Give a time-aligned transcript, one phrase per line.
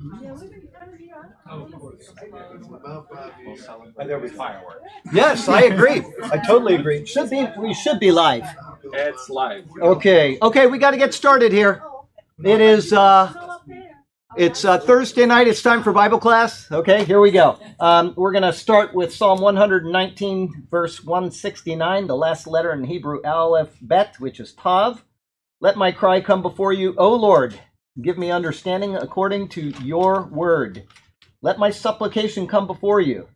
[0.00, 0.12] And
[4.08, 4.84] there'll be fireworks.
[5.12, 6.04] Yes, I agree.
[6.22, 7.04] I totally agree.
[7.04, 7.48] Should be.
[7.58, 8.44] We should be live.
[8.92, 9.64] It's live.
[9.80, 10.38] Okay.
[10.40, 10.66] Okay.
[10.68, 11.82] We got to get started here.
[12.44, 12.92] It is.
[12.92, 13.58] uh
[14.36, 15.48] It's uh, Thursday night.
[15.48, 16.70] It's time for Bible class.
[16.70, 17.04] Okay.
[17.04, 17.58] Here we go.
[17.80, 23.76] Um, we're gonna start with Psalm 119, verse 169, the last letter in Hebrew Aleph
[23.82, 25.04] Bet, which is Tav.
[25.60, 27.58] Let my cry come before you, O Lord.
[28.00, 30.84] Give me understanding according to your word.
[31.42, 33.26] Let my supplication come before you.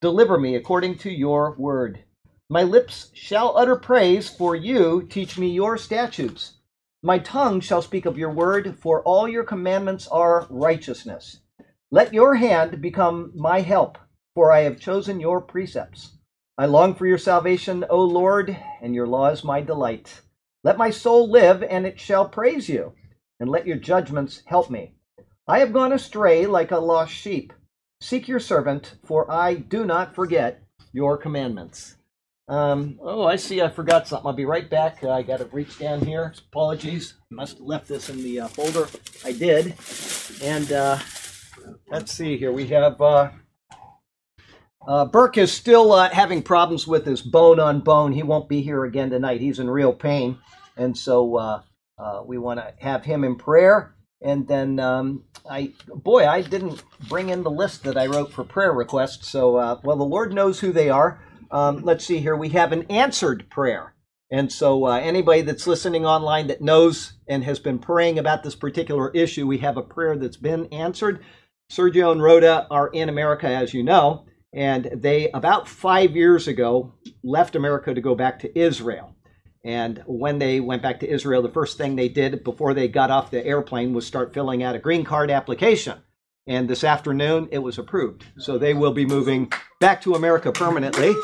[0.00, 2.04] Deliver me according to your word.
[2.48, 5.08] My lips shall utter praise for you.
[5.10, 6.58] Teach me your statutes.
[7.02, 11.40] My tongue shall speak of your word, for all your commandments are righteousness.
[11.90, 13.98] Let your hand become my help,
[14.36, 16.12] for I have chosen your precepts.
[16.56, 20.20] I long for your salvation, O Lord, and your law is my delight.
[20.62, 22.92] Let my soul live, and it shall praise you
[23.40, 24.94] and let your judgments help me.
[25.48, 27.52] I have gone astray like a lost sheep.
[28.00, 31.96] Seek your servant, for I do not forget your commandments.
[32.48, 34.26] Um, oh, I see I forgot something.
[34.26, 35.04] I'll be right back.
[35.04, 36.34] I got to reach down here.
[36.50, 37.14] Apologies.
[37.30, 38.88] I Must have left this in the uh, folder.
[39.24, 39.74] I did.
[40.42, 40.98] And uh,
[41.90, 42.52] let's see here.
[42.52, 43.30] We have uh,
[44.86, 48.12] uh, Burke is still uh, having problems with his bone on bone.
[48.12, 49.40] He won't be here again tonight.
[49.40, 50.38] He's in real pain.
[50.76, 51.62] And so uh,
[52.02, 53.94] uh, we want to have him in prayer.
[54.20, 58.44] And then um, I, boy, I didn't bring in the list that I wrote for
[58.44, 59.28] prayer requests.
[59.28, 61.20] So, uh, well, the Lord knows who they are.
[61.50, 62.36] Um, let's see here.
[62.36, 63.94] We have an answered prayer.
[64.30, 68.54] And so, uh, anybody that's listening online that knows and has been praying about this
[68.54, 71.22] particular issue, we have a prayer that's been answered.
[71.70, 76.94] Sergio and Rhoda are in America, as you know, and they, about five years ago,
[77.22, 79.14] left America to go back to Israel.
[79.64, 83.10] And when they went back to Israel, the first thing they did before they got
[83.10, 85.98] off the airplane was start filling out a green card application.
[86.46, 88.24] And this afternoon, it was approved.
[88.38, 91.14] So they will be moving back to America permanently.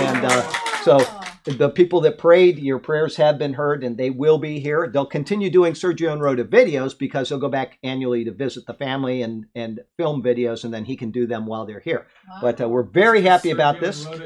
[0.00, 0.98] And uh, so
[1.44, 4.90] the people that prayed, your prayers have been heard, and they will be here.
[4.92, 8.74] They'll continue doing Sergio and Rhoda videos because they'll go back annually to visit the
[8.74, 12.06] family and, and film videos, and then he can do them while they're here.
[12.28, 12.38] Wow.
[12.40, 14.06] But uh, we're very happy Sergio about this.
[14.06, 14.22] And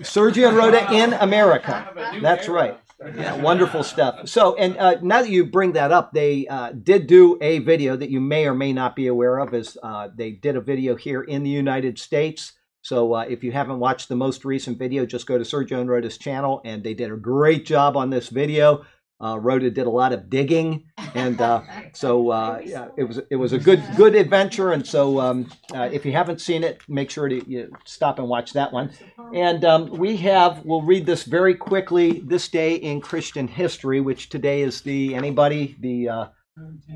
[0.00, 1.90] Sergio and Rhoda in America.
[2.20, 2.78] That's right.
[3.00, 4.28] Yeah, wonderful stuff.
[4.28, 7.96] So, and uh, now that you bring that up, they uh, did do a video
[7.96, 9.54] that you may or may not be aware of.
[9.54, 12.52] Is uh, they did a video here in the United States.
[12.82, 15.88] So, uh, if you haven't watched the most recent video, just go to Sergio and
[15.88, 18.84] Rhoda's channel, and they did a great job on this video.
[19.22, 23.36] Uh, Rhoda did a lot of digging, and uh, so uh, yeah, it was it
[23.36, 24.72] was a good good adventure.
[24.72, 28.28] And so, um, uh, if you haven't seen it, make sure to you stop and
[28.28, 28.90] watch that one.
[29.34, 32.20] And um, we have we'll read this very quickly.
[32.20, 36.26] This day in Christian history, which today is the anybody the uh,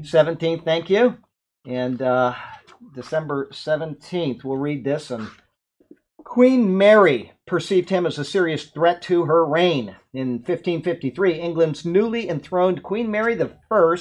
[0.03, 0.65] seventeenth.
[0.65, 1.19] Thank you,
[1.67, 2.35] and uh,
[2.95, 4.45] December seventeenth.
[4.45, 5.29] We'll read this and.
[6.25, 9.97] Queen Mary perceived him as a serious threat to her reign.
[10.13, 13.41] In 1553, England's newly enthroned Queen Mary
[13.71, 13.97] I,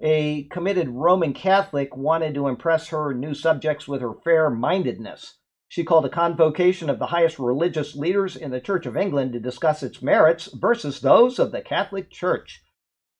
[0.00, 5.36] a committed Roman Catholic, wanted to impress her new subjects with her fair mindedness.
[5.68, 9.40] She called a convocation of the highest religious leaders in the Church of England to
[9.40, 12.64] discuss its merits versus those of the Catholic Church.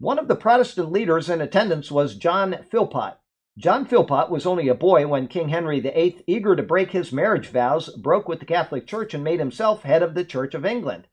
[0.00, 3.19] One of the Protestant leaders in attendance was John Philpot.
[3.58, 7.48] John Philpot was only a boy when King Henry VIII, eager to break his marriage
[7.48, 11.08] vows, broke with the Catholic Church and made himself head of the Church of England.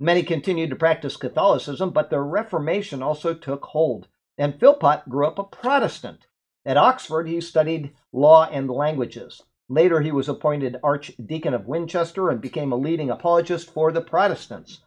[0.00, 5.38] Many continued to practice Catholicism, but the Reformation also took hold, and Philpot grew up
[5.38, 6.26] a Protestant.
[6.64, 9.42] At Oxford, he studied law and languages.
[9.68, 14.80] Later, he was appointed Archdeacon of Winchester and became a leading apologist for the Protestants.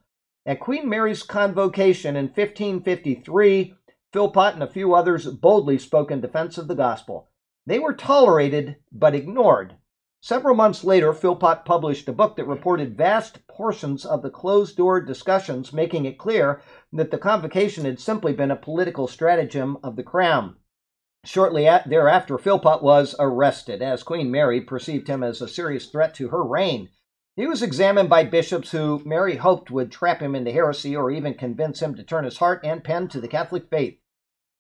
[0.46, 3.74] At Queen Mary's convocation in 1553,
[4.16, 7.28] Philpot and a few others boldly spoke in defense of the gospel.
[7.66, 9.76] They were tolerated but ignored.
[10.22, 15.02] Several months later, Philpot published a book that reported vast portions of the closed door
[15.02, 16.62] discussions, making it clear
[16.94, 20.56] that the convocation had simply been a political stratagem of the crown.
[21.26, 26.30] Shortly thereafter, Philpot was arrested, as Queen Mary perceived him as a serious threat to
[26.30, 26.88] her reign.
[27.36, 31.34] He was examined by bishops who Mary hoped would trap him into heresy or even
[31.34, 34.00] convince him to turn his heart and pen to the Catholic faith.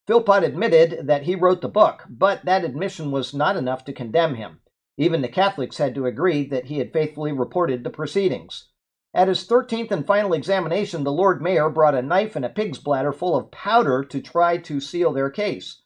[0.08, 4.36] Philpot admitted that he wrote the book, but that admission was not enough to condemn
[4.36, 4.62] him.
[4.98, 8.70] Even the Catholics had to agree that he had faithfully reported the proceedings.
[9.14, 12.80] At his thirteenth and final examination, the Lord Mayor brought a knife and a pig's
[12.80, 15.82] bladder full of powder to try to seal their case.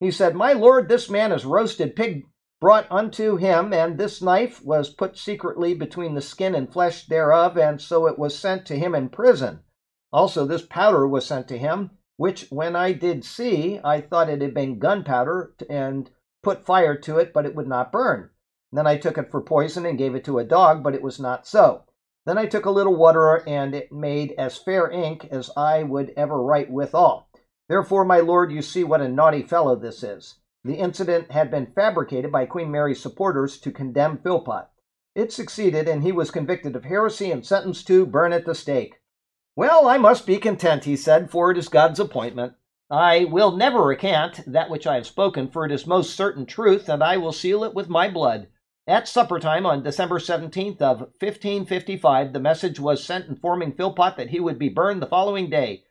[0.00, 2.24] He said, My lord, this man is roasted pig
[2.60, 7.56] brought unto him, and this knife was put secretly between the skin and flesh thereof,
[7.56, 9.60] and so it was sent to him in prison.
[10.12, 14.40] Also, this powder was sent to him, which when I did see, I thought it
[14.40, 16.10] had been gunpowder, and
[16.42, 18.30] put fire to it, but it would not burn.
[18.72, 21.20] Then I took it for poison and gave it to a dog, but it was
[21.20, 21.84] not so.
[22.26, 26.12] Then I took a little water, and it made as fair ink as I would
[26.16, 27.28] ever write withal.
[27.68, 30.36] Therefore, my lord, you see what a naughty fellow this is.
[30.64, 34.70] The incident had been fabricated by Queen Mary's supporters to condemn Philpot.
[35.14, 39.00] It succeeded, and he was convicted of heresy and sentenced to burn at the stake.
[39.56, 42.54] Well, I must be content, he said, for it is God's appointment.
[42.90, 46.88] I will never recant that which I have spoken, for it is most certain truth,
[46.88, 48.48] and I will seal it with my blood.
[48.86, 54.30] At supper time on December 17th of 1555, the message was sent informing Philpot that
[54.30, 55.84] he would be burned the following day.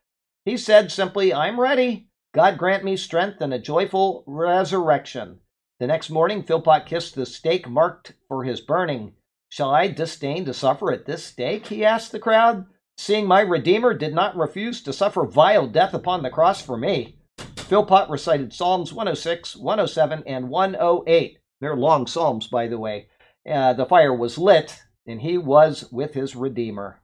[0.46, 2.10] He said simply, I'm ready.
[2.34, 5.40] God grant me strength and a joyful resurrection.
[5.80, 9.14] The next morning, Philpot kissed the stake marked for his burning.
[9.50, 11.68] Shall I disdain to suffer at this stake?
[11.68, 12.66] he asked the crowd,
[13.04, 17.18] seeing my Redeemer did not refuse to suffer vile death upon the cross for me.
[17.58, 21.38] Philpot recited Psalms 106, 107, and 108.
[21.60, 23.10] They're long Psalms, by the way.
[23.50, 27.02] Uh, the fire was lit, and he was with his Redeemer.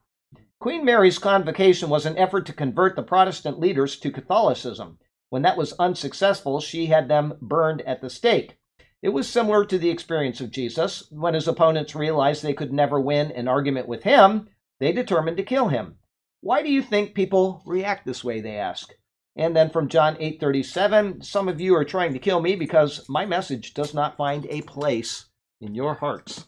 [0.58, 4.98] Queen Mary's convocation was an effort to convert the Protestant leaders to Catholicism.
[5.28, 8.56] When that was unsuccessful, she had them burned at the stake.
[9.02, 11.08] It was similar to the experience of Jesus.
[11.10, 14.48] When his opponents realized they could never win an argument with him,
[14.80, 15.96] they determined to kill him.
[16.40, 18.40] Why do you think people react this way?
[18.40, 18.92] They ask.
[19.36, 23.26] And then from John 8:37, some of you are trying to kill me because my
[23.26, 25.26] message does not find a place
[25.60, 26.46] in your hearts.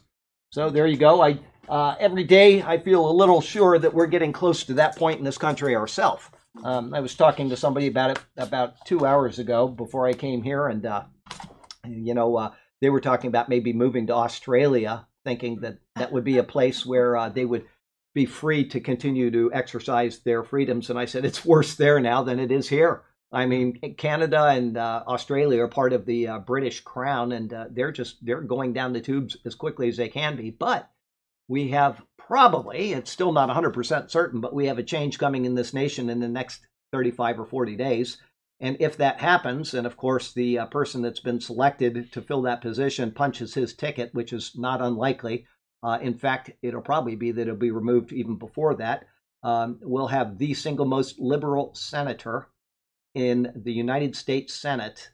[0.51, 1.21] So there you go.
[1.21, 1.39] I
[1.69, 5.19] uh, every day I feel a little sure that we're getting close to that point
[5.19, 6.29] in this country ourselves.
[6.63, 10.43] Um, I was talking to somebody about it about two hours ago before I came
[10.43, 11.03] here, and uh,
[11.87, 12.51] you know, uh,
[12.81, 16.85] they were talking about maybe moving to Australia, thinking that that would be a place
[16.85, 17.65] where uh, they would
[18.13, 20.89] be free to continue to exercise their freedoms.
[20.89, 23.03] And I said, it's worse there now than it is here.
[23.31, 27.65] I mean, Canada and uh, Australia are part of the uh, British Crown, and uh,
[27.71, 30.51] they're just they're going down the tubes as quickly as they can be.
[30.51, 30.91] But
[31.47, 35.55] we have probably it's still not 100% certain, but we have a change coming in
[35.55, 36.61] this nation in the next
[36.91, 38.17] 35 or 40 days
[38.63, 42.43] and if that happens, and of course the uh, person that's been selected to fill
[42.43, 45.45] that position punches his ticket, which is not unlikely.
[45.83, 49.05] Uh, in fact, it'll probably be that it'll be removed even before that.
[49.43, 52.47] Um, we'll have the single most liberal senator
[53.13, 55.09] in the United States Senate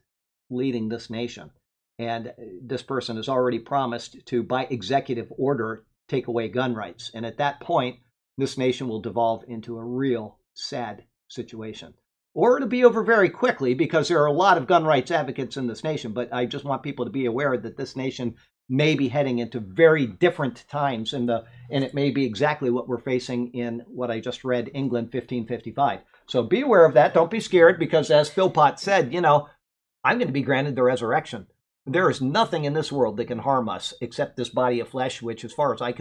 [0.49, 1.49] leading this nation.
[1.97, 2.31] And uh,
[2.61, 7.11] this person has already promised to, by executive order, take away gun rights.
[7.13, 7.97] And at that point,
[8.37, 11.93] this nation will devolve into a real sad situation
[12.33, 15.57] or it'll be over very quickly because there are a lot of gun rights advocates
[15.57, 16.13] in this nation.
[16.13, 18.35] But I just want people to be aware that this nation
[18.69, 22.87] may be heading into very different times, and the and it may be exactly what
[22.87, 26.01] we're facing in what I just read, England 1555.
[26.27, 27.13] So be aware of that.
[27.13, 29.47] Don't be scared because, as Philpot said, you know,
[30.03, 31.47] I'm going to be granted the resurrection.
[31.85, 35.21] There is nothing in this world that can harm us except this body of flesh,
[35.21, 35.93] which, as far as I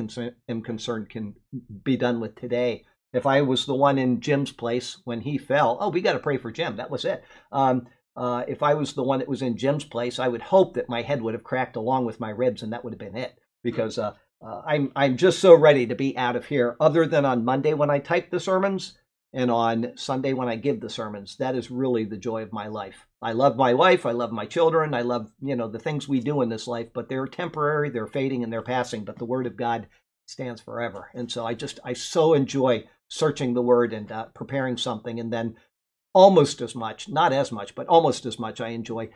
[0.49, 1.35] am concerned, can
[1.83, 5.79] be done with today if I was the one in Jim's place when he fell,
[5.81, 6.77] oh, we got to pray for Jim.
[6.77, 7.25] That was it.
[7.51, 7.87] Um,
[8.19, 10.89] uh, if I was the one that was in Jim's place, I would hope that
[10.89, 13.39] my head would have cracked along with my ribs, and that would have been it.
[13.63, 16.77] Because uh, uh, I'm I'm just so ready to be out of here.
[16.81, 18.99] Other than on Monday when I type the sermons,
[19.33, 22.67] and on Sunday when I give the sermons, that is really the joy of my
[22.67, 23.07] life.
[23.23, 26.19] I love my wife, I love my children, I love you know the things we
[26.19, 29.05] do in this life, but they're temporary, they're fading, and they're passing.
[29.05, 29.87] But the Word of God
[30.27, 34.77] stands forever, and so I just I so enjoy searching the word and uh, preparing
[34.77, 35.19] something.
[35.19, 35.57] And then
[36.19, 39.09] almost as much, not as much, but almost as much, I enjoy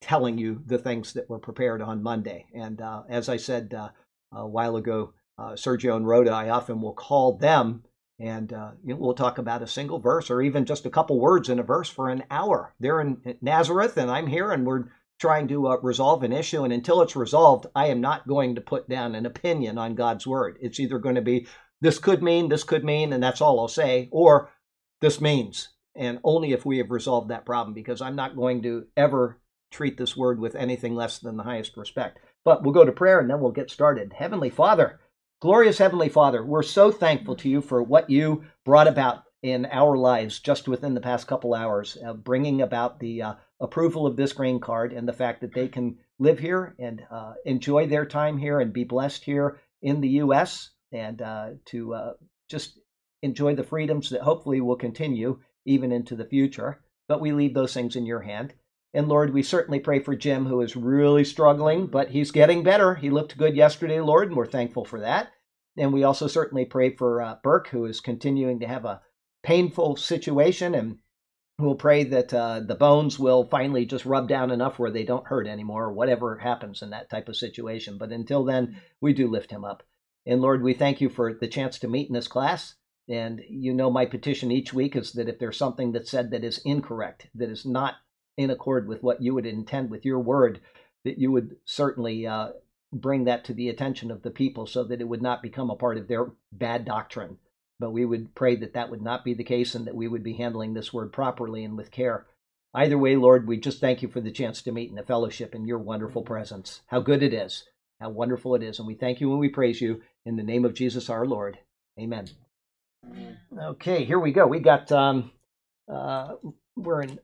[0.00, 2.46] telling you the things that were prepared on Monday.
[2.54, 3.90] And uh, as I said uh,
[4.32, 7.84] a while ago, uh, Sergio and Rhoda, I often will call them
[8.18, 11.20] and uh, you know, we'll talk about a single verse or even just a couple
[11.20, 12.74] words in a verse for an hour.
[12.80, 14.84] They're in Nazareth and I'm here and we're
[15.20, 16.64] trying to uh, resolve an issue.
[16.64, 20.26] And until it's resolved, I am not going to put down an opinion on God's
[20.26, 20.56] word.
[20.62, 21.46] It's either going to be
[21.82, 24.50] this could mean, this could mean, and that's all I'll say, or
[25.02, 28.86] this means, and only if we have resolved that problem, because I'm not going to
[28.96, 29.38] ever
[29.70, 32.18] treat this word with anything less than the highest respect.
[32.44, 34.12] But we'll go to prayer and then we'll get started.
[34.12, 35.00] Heavenly Father,
[35.40, 39.96] glorious Heavenly Father, we're so thankful to you for what you brought about in our
[39.96, 44.32] lives just within the past couple hours, uh, bringing about the uh, approval of this
[44.32, 48.38] green card and the fact that they can live here and uh, enjoy their time
[48.38, 52.12] here and be blessed here in the U.S and uh, to uh,
[52.48, 52.78] just
[53.22, 56.80] enjoy the freedoms that hopefully will continue even into the future.
[57.08, 58.54] But we leave those things in your hand.
[58.94, 62.94] And Lord, we certainly pray for Jim, who is really struggling, but he's getting better.
[62.94, 65.28] He looked good yesterday, Lord, and we're thankful for that.
[65.76, 69.00] And we also certainly pray for uh, Burke, who is continuing to have a
[69.42, 70.74] painful situation.
[70.74, 70.98] And
[71.58, 75.26] We'll pray that uh, the bones will finally just rub down enough where they don't
[75.26, 77.98] hurt anymore, or whatever happens in that type of situation.
[77.98, 79.82] But until then, we do lift him up.
[80.26, 82.74] And Lord, we thank you for the chance to meet in this class.
[83.08, 86.44] And you know, my petition each week is that if there's something that's said that
[86.44, 87.94] is incorrect, that is not
[88.36, 90.60] in accord with what you would intend with your word,
[91.04, 92.50] that you would certainly uh,
[92.92, 95.76] bring that to the attention of the people so that it would not become a
[95.76, 97.38] part of their bad doctrine.
[97.80, 100.22] But we would pray that that would not be the case and that we would
[100.22, 102.26] be handling this word properly and with care.
[102.74, 105.54] Either way, Lord, we just thank you for the chance to meet in the fellowship
[105.54, 106.80] in your wonderful presence.
[106.86, 107.64] How good it is.
[108.00, 108.78] How wonderful it is.
[108.78, 111.58] And we thank you and we praise you in the name of Jesus our Lord.
[111.98, 112.28] Amen.
[113.58, 114.46] Okay, here we go.
[114.46, 115.30] We got, um,
[115.92, 116.34] uh,
[116.74, 117.18] we're in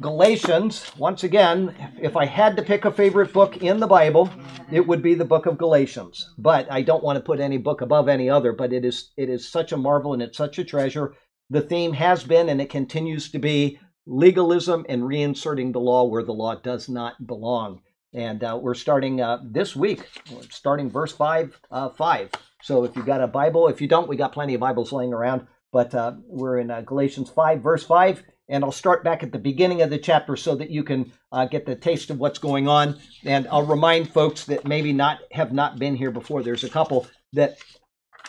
[0.00, 4.30] Galatians, once again, if I had to pick a favorite book in the Bible,
[4.70, 6.34] it would be the book of Galatians.
[6.38, 9.28] But I don't want to put any book above any other, but it is it
[9.28, 11.14] is such a marvel and it's such a treasure.
[11.50, 16.24] The theme has been and it continues to be legalism and reinserting the law where
[16.24, 17.82] the law does not belong.
[18.12, 20.08] And uh, we're starting uh, this week,
[20.50, 22.30] starting verse 5, uh, 5.
[22.62, 25.12] So if you've got a Bible, if you don't, we got plenty of Bibles laying
[25.12, 25.46] around.
[25.72, 29.38] But uh, we're in uh, Galatians 5, verse 5 and I'll start back at the
[29.38, 32.68] beginning of the chapter so that you can uh, get the taste of what's going
[32.68, 32.98] on.
[33.24, 36.42] And I'll remind folks that maybe not have not been here before.
[36.42, 37.56] There's a couple that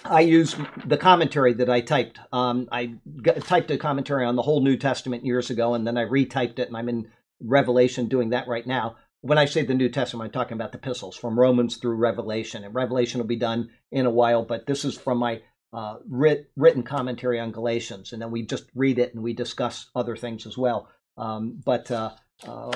[0.06, 2.20] I use the commentary that I typed.
[2.32, 5.98] Um, I got, typed a commentary on the whole New Testament years ago, and then
[5.98, 7.10] I retyped it, and I'm in
[7.42, 8.96] Revelation doing that right now.
[9.24, 12.66] When I say the New Testament, I'm talking about the epistles from Romans through Revelation,
[12.66, 14.44] and Revelation will be done in a while.
[14.44, 18.66] But this is from my uh, writ, written commentary on Galatians, and then we just
[18.76, 20.90] read it and we discuss other things as well.
[21.16, 22.12] Um, but uh,
[22.46, 22.74] uh,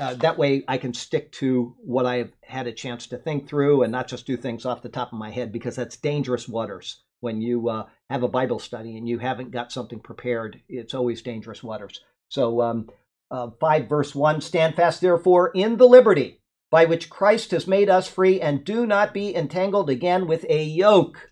[0.00, 3.48] uh, that way, I can stick to what I have had a chance to think
[3.48, 6.48] through and not just do things off the top of my head because that's dangerous
[6.48, 7.04] waters.
[7.20, 11.22] When you uh, have a Bible study and you haven't got something prepared, it's always
[11.22, 12.00] dangerous waters.
[12.30, 12.90] So, um,
[13.30, 17.88] uh, 5 verse 1 Stand fast, therefore, in the liberty by which Christ has made
[17.88, 21.30] us free, and do not be entangled again with a yoke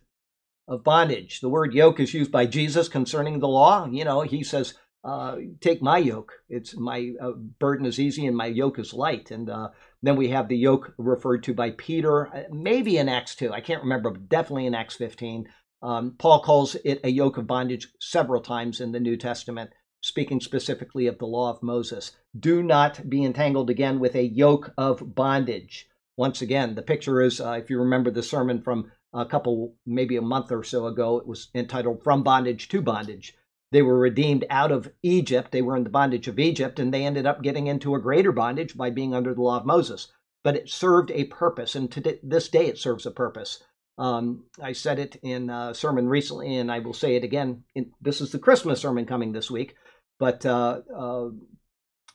[0.68, 1.40] of bondage.
[1.40, 3.86] The word yoke is used by Jesus concerning the law.
[3.86, 4.74] You know, he says,
[5.04, 6.32] uh, "Take my yoke.
[6.48, 9.68] It's my uh, burden is easy and my yoke is light." And uh,
[10.02, 13.52] then we have the yoke referred to by Peter, uh, maybe in Acts two.
[13.52, 15.48] I can't remember, but definitely in Acts fifteen.
[15.82, 19.70] Um, Paul calls it a yoke of bondage several times in the New Testament,
[20.06, 22.12] speaking specifically of the law of Moses.
[22.38, 25.88] Do not be entangled again with a yoke of bondage.
[26.16, 30.16] Once again, the picture is, uh, if you remember the sermon from a couple, maybe
[30.16, 31.18] a month or so ago.
[31.18, 33.34] It was entitled From Bondage to Bondage.
[33.72, 35.50] They were redeemed out of Egypt.
[35.50, 38.30] They were in the bondage of Egypt, and they ended up getting into a greater
[38.30, 40.08] bondage by being under the law of Moses.
[40.44, 43.64] But it served a purpose, and to this day it serves a purpose.
[43.98, 47.64] Um, I said it in a sermon recently, and I will say it again.
[47.75, 49.75] In, this is the Christmas sermon coming this week,
[50.18, 51.28] but uh, uh,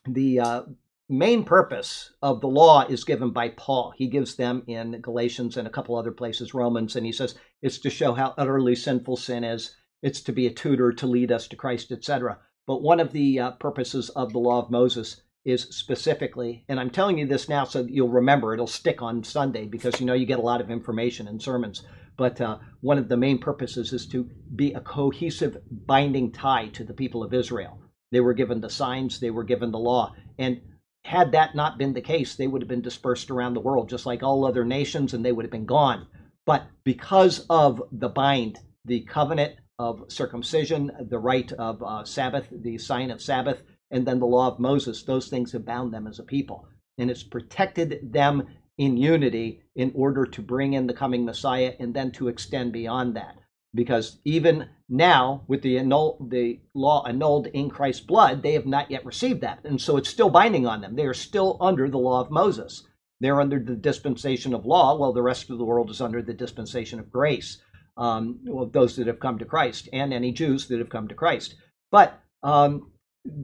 [0.06, 0.62] the uh,
[1.10, 3.94] main purpose of the law is given by Paul.
[3.96, 7.80] He gives them in Galatians and a couple other places, Romans, and he says it's
[7.80, 9.76] to show how utterly sinful sin is.
[10.02, 12.40] It's to be a tutor to lead us to Christ, etc.
[12.66, 16.92] But one of the uh, purposes of the law of Moses is specifically, and I'm
[16.92, 20.14] telling you this now so that you'll remember, it'll stick on Sunday because you know
[20.14, 21.84] you get a lot of information in sermons.
[22.18, 26.84] But uh, one of the main purposes is to be a cohesive binding tie to
[26.84, 27.81] the people of Israel.
[28.12, 30.14] They were given the signs, they were given the law.
[30.38, 30.62] And
[31.06, 34.06] had that not been the case, they would have been dispersed around the world, just
[34.06, 36.08] like all other nations, and they would have been gone.
[36.46, 42.78] But because of the bind, the covenant of circumcision, the rite of uh, Sabbath, the
[42.78, 46.20] sign of Sabbath, and then the law of Moses, those things have bound them as
[46.20, 46.68] a people.
[46.98, 51.94] And it's protected them in unity in order to bring in the coming Messiah and
[51.94, 53.41] then to extend beyond that
[53.74, 58.92] because even now with the annul, the law annulled in Christ's blood they have not
[58.92, 59.60] yet received that.
[59.64, 60.96] And so it's still binding on them.
[60.96, 62.86] They are still under the law of Moses.
[63.20, 66.34] They're under the dispensation of law while the rest of the world is under the
[66.34, 67.60] dispensation of grace
[67.98, 68.40] um,
[68.72, 71.56] those that have come to Christ and any Jews that have come to Christ.
[71.92, 72.92] But um,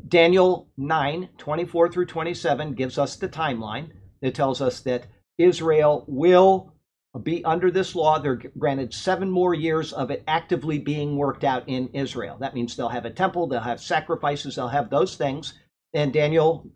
[0.08, 3.90] Daniel 9 24 through 27 gives us the timeline.
[4.22, 5.06] It tells us that
[5.38, 6.74] Israel will
[7.18, 8.20] be under this law.
[8.20, 12.38] They're granted seven more years of it actively being worked out in Israel.
[12.40, 15.54] That means they'll have a temple, they'll have sacrifices, they'll have those things.
[15.94, 16.70] And Daniel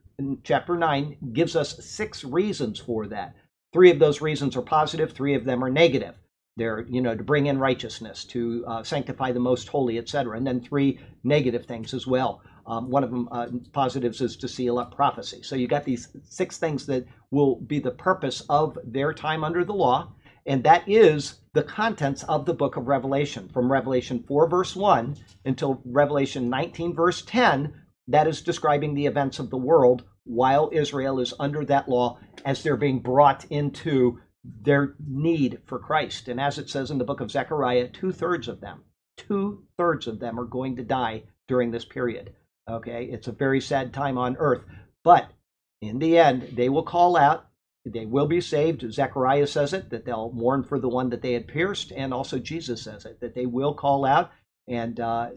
[0.43, 3.35] chapter 9 gives us six reasons for that.
[3.73, 6.15] Three of those reasons are positive, three of them are negative.
[6.57, 10.35] They're, you know, to bring in righteousness, to uh, sanctify the most holy, etc.
[10.35, 12.41] And then three negative things as well.
[12.67, 15.41] Um, one of them uh, positives is to seal up prophecy.
[15.43, 19.63] So you got these six things that will be the purpose of their time under
[19.63, 20.13] the law
[20.45, 23.49] And that is the contents of the book of Revelation.
[23.49, 27.73] From Revelation 4, verse 1 until Revelation 19, verse 10,
[28.07, 32.61] that is describing the events of the world while Israel is under that law as
[32.63, 36.27] they're being brought into their need for Christ.
[36.27, 38.83] And as it says in the book of Zechariah, two thirds of them,
[39.17, 42.33] two thirds of them are going to die during this period.
[42.69, 44.63] Okay, it's a very sad time on earth.
[45.03, 45.31] But
[45.81, 47.47] in the end, they will call out,
[47.85, 48.91] they will be saved.
[48.91, 51.91] Zechariah says it, that they'll mourn for the one that they had pierced.
[51.91, 54.31] And also Jesus says it, that they will call out.
[54.67, 55.29] And uh,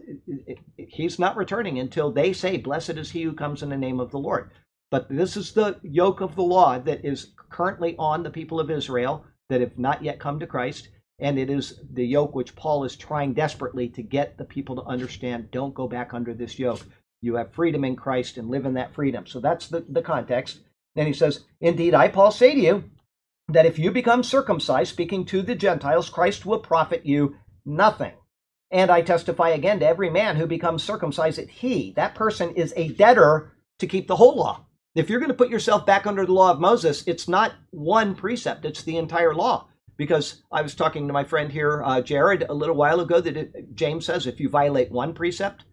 [0.77, 4.11] he's not returning until they say, Blessed is he who comes in the name of
[4.11, 4.51] the Lord.
[4.91, 8.69] But this is the yoke of the law that is currently on the people of
[8.69, 10.89] Israel that have not yet come to Christ.
[11.19, 14.83] And it is the yoke which Paul is trying desperately to get the people to
[14.83, 16.85] understand don't go back under this yoke.
[17.21, 19.25] You have freedom in Christ and live in that freedom.
[19.25, 20.59] So that's the, the context.
[20.95, 22.83] Then he says, Indeed, I, Paul, say to you
[23.49, 27.35] that if you become circumcised, speaking to the Gentiles, Christ will profit you
[27.65, 28.13] nothing.
[28.71, 32.73] And I testify again to every man who becomes circumcised that he, that person, is
[32.75, 34.65] a debtor to keep the whole law.
[34.95, 38.15] If you're going to put yourself back under the law of Moses, it's not one
[38.15, 39.67] precept, it's the entire law.
[39.97, 43.37] Because I was talking to my friend here, uh, Jared, a little while ago, that
[43.37, 45.65] it, James says if you violate one precept,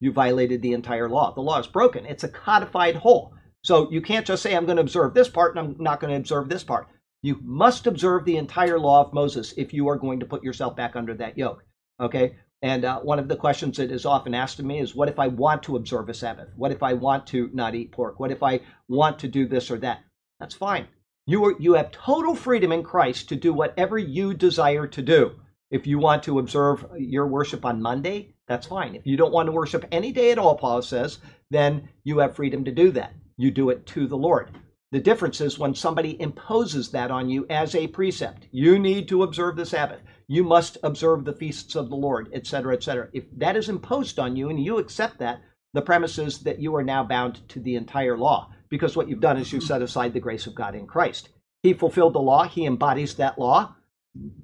[0.00, 1.32] you violated the entire law.
[1.32, 3.34] The law is broken, it's a codified whole.
[3.64, 6.12] So you can't just say, I'm going to observe this part and I'm not going
[6.12, 6.86] to observe this part.
[7.22, 10.76] You must observe the entire law of Moses if you are going to put yourself
[10.76, 11.64] back under that yoke.
[11.98, 12.36] Okay?
[12.60, 15.18] And uh, one of the questions that is often asked of me is, what if
[15.18, 16.48] I want to observe a Sabbath?
[16.56, 18.20] What if I want to not eat pork?
[18.20, 20.04] What if I want to do this or that?
[20.38, 20.88] That's fine.
[21.26, 25.32] You, are, you have total freedom in Christ to do whatever you desire to do.
[25.70, 28.94] If you want to observe your worship on Monday, that's fine.
[28.94, 31.18] If you don't want to worship any day at all, Paul says,
[31.50, 33.14] then you have freedom to do that.
[33.36, 34.50] You do it to the Lord.
[34.92, 38.46] The difference is when somebody imposes that on you as a precept.
[38.52, 42.74] You need to observe the Sabbath you must observe the feasts of the Lord, etc.,
[42.74, 43.08] etc.
[43.12, 45.40] If that is imposed on you and you accept that,
[45.72, 49.20] the premise is that you are now bound to the entire law because what you've
[49.20, 51.28] done is you've set aside the grace of God in Christ.
[51.62, 53.74] He fulfilled the law, he embodies that law.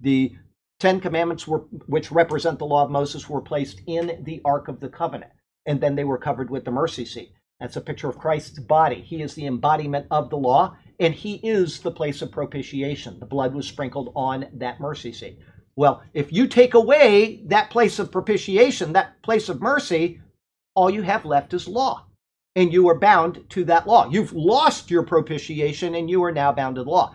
[0.01, 0.37] The
[0.79, 4.81] Ten Commandments, were, which represent the law of Moses, were placed in the Ark of
[4.81, 5.31] the Covenant,
[5.67, 7.33] and then they were covered with the mercy seat.
[7.61, 9.03] That's a picture of Christ's body.
[9.03, 13.21] He is the embodiment of the law, and he is the place of propitiation.
[13.21, 15.39] The blood was sprinkled on that mercy seat.
[15.77, 20.21] Well, if you take away that place of propitiation, that place of mercy,
[20.75, 22.07] all you have left is law.
[22.57, 24.11] And you are bound to that law.
[24.11, 27.15] You've lost your propitiation and you are now bound to the law.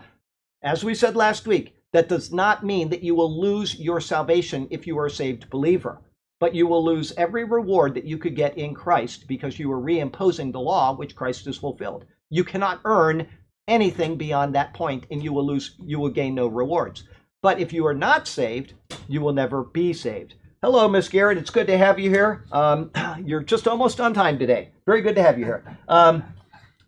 [0.62, 4.66] As we said last week, that does not mean that you will lose your salvation
[4.70, 6.00] if you are a saved believer,
[6.46, 9.80] but you will lose every reward that you could get in Christ because you are
[9.80, 12.04] reimposing the law which Christ has fulfilled.
[12.30, 13.26] You cannot earn
[13.66, 17.02] anything beyond that point and you will lose you will gain no rewards.
[17.42, 18.74] But if you are not saved,
[19.08, 20.34] you will never be saved.
[20.62, 21.36] Hello, Miss Garrett.
[21.36, 22.44] It's good to have you here.
[22.52, 22.92] Um,
[23.24, 24.70] you're just almost on time today.
[24.86, 25.76] Very good to have you here.
[25.88, 26.22] Um,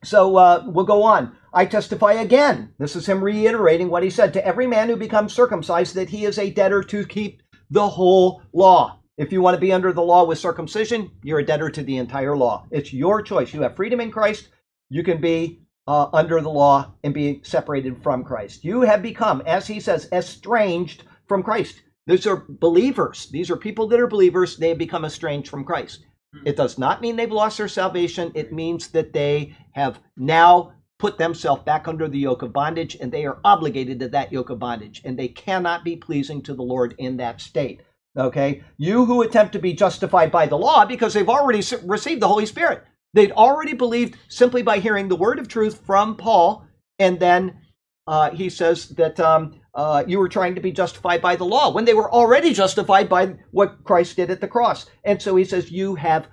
[0.05, 1.37] so uh, we'll go on.
[1.53, 2.75] I testify again.
[2.79, 6.27] This is him reiterating what he said to every man who becomes circumcised that he
[6.27, 8.99] is a debtor to keep the whole law.
[9.19, 11.97] If you want to be under the law with circumcision, you're a debtor to the
[11.97, 12.67] entire law.
[12.71, 13.53] It's your choice.
[13.53, 14.49] You have freedom in Christ.
[14.91, 18.65] You can be uh, under the law and be separated from Christ.
[18.65, 21.83] You have become, as he says, estranged from Christ.
[22.07, 23.29] These are believers.
[23.33, 24.57] These are people that are believers.
[24.57, 26.05] They have become estranged from Christ.
[26.45, 28.31] It does not mean they've lost their salvation.
[28.35, 33.11] It means that they have now put themselves back under the yoke of bondage and
[33.11, 36.63] they are obligated to that yoke of bondage and they cannot be pleasing to the
[36.63, 37.83] Lord in that state.
[38.17, 38.63] Okay?
[38.77, 42.47] You who attempt to be justified by the law because they've already received the Holy
[42.47, 42.85] Spirit.
[43.15, 46.67] They'd already believed simply by hearing the word of truth from Paul,
[46.99, 47.59] and then
[48.07, 51.71] uh, he says that um, uh, you were trying to be justified by the law
[51.71, 54.87] when they were already justified by what Christ did at the cross.
[55.05, 56.29] And so he says, You have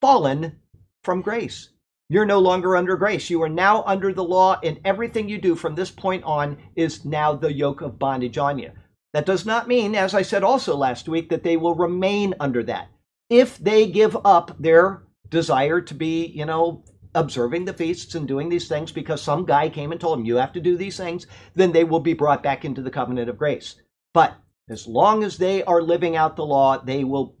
[0.00, 0.60] fallen
[1.02, 1.70] from grace.
[2.08, 3.30] You're no longer under grace.
[3.30, 7.04] You are now under the law, and everything you do from this point on is
[7.04, 8.72] now the yoke of bondage on you.
[9.12, 12.62] That does not mean, as I said also last week, that they will remain under
[12.64, 12.88] that.
[13.28, 18.48] If they give up their desire to be, you know, observing the feasts and doing
[18.48, 21.26] these things because some guy came and told them you have to do these things,
[21.54, 23.76] then they will be brought back into the covenant of grace.
[24.14, 24.34] But
[24.68, 27.36] as long as they are living out the law, they will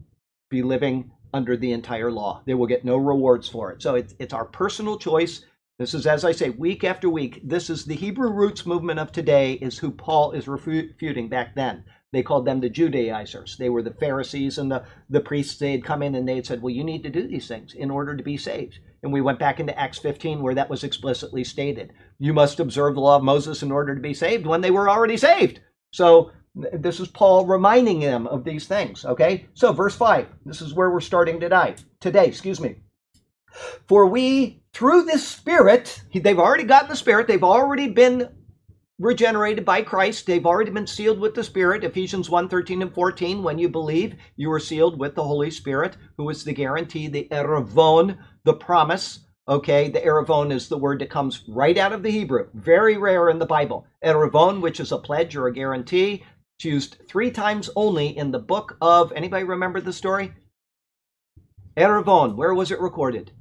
[0.48, 2.42] be living under the entire law.
[2.44, 3.82] They will get no rewards for it.
[3.82, 5.44] So it's, it's our personal choice.
[5.80, 7.40] This is, as I say, week after week.
[7.42, 11.84] This is the Hebrew roots movement of today, is who Paul is refuting back then.
[12.12, 13.56] They called them the Judaizers.
[13.56, 15.58] They were the Pharisees and the, the priests.
[15.58, 17.72] They had come in and they had said, Well, you need to do these things
[17.72, 18.78] in order to be saved.
[19.02, 21.94] And we went back into Acts 15 where that was explicitly stated.
[22.18, 24.90] You must observe the law of Moses in order to be saved when they were
[24.90, 25.60] already saved.
[25.94, 29.06] So this is Paul reminding them of these things.
[29.06, 30.26] Okay, so verse five.
[30.44, 31.76] This is where we're starting today.
[32.00, 32.76] Today, excuse me.
[33.88, 37.26] For we, through this Spirit, they've already gotten the Spirit.
[37.26, 38.28] They've already been
[38.98, 40.26] regenerated by Christ.
[40.26, 41.84] They've already been sealed with the Spirit.
[41.84, 43.42] Ephesians 1 13 and 14.
[43.42, 47.26] When you believe, you are sealed with the Holy Spirit, who is the guarantee, the
[47.32, 49.20] eravon, the promise.
[49.48, 52.46] Okay, the eravon is the word that comes right out of the Hebrew.
[52.54, 53.86] Very rare in the Bible.
[54.04, 56.24] Eravon, which is a pledge or a guarantee.
[56.58, 60.34] It's used three times only in the book of, anybody remember the story?
[61.76, 63.32] Eravon, where was it recorded?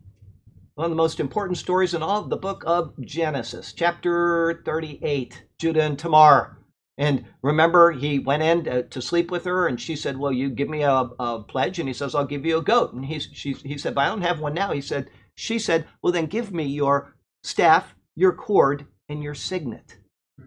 [0.79, 5.43] One of the most important stories in all of the book of Genesis, chapter 38,
[5.59, 6.57] Judah and Tamar.
[6.97, 10.69] And remember, he went in to, sleep with her, and she said, Well, you give
[10.69, 11.79] me a, a, pledge.
[11.79, 12.93] And he says, I'll give you a goat.
[12.93, 14.71] And he, she, he said, But I don't have one now.
[14.71, 17.13] He said, She said, Well, then give me your
[17.43, 19.97] staff, your cord, and your signet.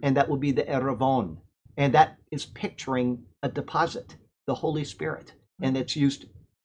[0.02, 1.36] And that will be the Eravon.
[1.76, 4.16] And that is picturing a deposit,
[4.46, 5.34] the Holy Spirit.
[5.60, 6.24] And it's used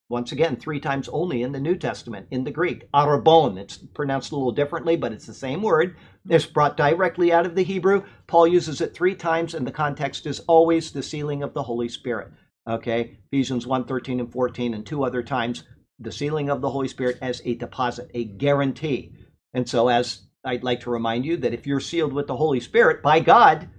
[0.09, 2.89] once again, three times only in the New Testament in the Greek.
[2.93, 5.97] Arabon, it's pronounced a little differently, but it's the same word.
[6.29, 8.03] It's brought directly out of the Hebrew.
[8.25, 11.89] Paul uses it three times, and the context is always the sealing of the Holy
[11.89, 12.31] Spirit.
[12.69, 15.63] Okay, Ephesians 1 13 and 14, and two other times,
[15.99, 19.13] the sealing of the Holy Spirit as a deposit, a guarantee.
[19.53, 22.59] And so, as I'd like to remind you, that if you're sealed with the Holy
[22.61, 23.69] Spirit by God,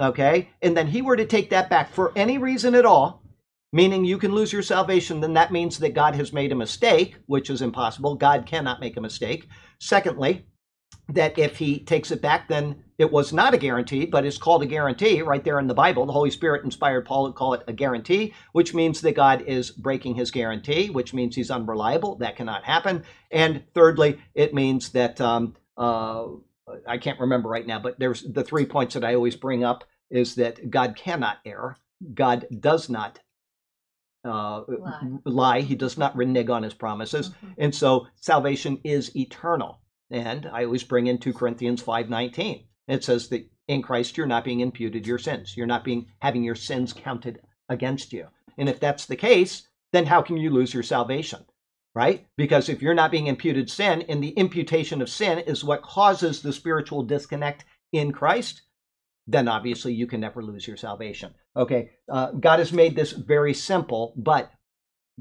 [0.00, 3.22] okay, and then He were to take that back for any reason at all,
[3.72, 7.16] meaning you can lose your salvation, then that means that God has made a mistake,
[7.26, 8.14] which is impossible.
[8.14, 9.48] God cannot make a mistake.
[9.78, 10.46] Secondly,
[11.10, 14.62] that if he takes it back, then it was not a guarantee, but it's called
[14.62, 16.04] a guarantee right there in the Bible.
[16.04, 19.70] The Holy Spirit inspired Paul to call it a guarantee, which means that God is
[19.70, 22.16] breaking his guarantee, which means he's unreliable.
[22.16, 23.04] That cannot happen.
[23.30, 26.26] And thirdly, it means that um, uh,
[26.86, 29.84] I can't remember right now, but there's the three points that I always bring up
[30.10, 31.76] is that God cannot err,
[32.14, 33.20] God does not
[34.24, 35.18] uh, lie.
[35.24, 35.60] lie.
[35.60, 37.30] He does not renege on his promises.
[37.30, 37.52] Mm-hmm.
[37.58, 39.80] And so salvation is eternal.
[40.10, 42.64] And I always bring in 2 Corinthians 5.19.
[42.88, 45.56] It says that in Christ you're not being imputed your sins.
[45.56, 48.26] You're not being having your sins counted against you.
[48.56, 51.44] And if that's the case, then how can you lose your salvation?
[51.94, 52.26] Right?
[52.36, 56.42] Because if you're not being imputed sin, and the imputation of sin is what causes
[56.42, 58.62] the spiritual disconnect in Christ,
[59.28, 61.34] then obviously you can never lose your salvation.
[61.54, 64.50] Okay, uh, God has made this very simple, but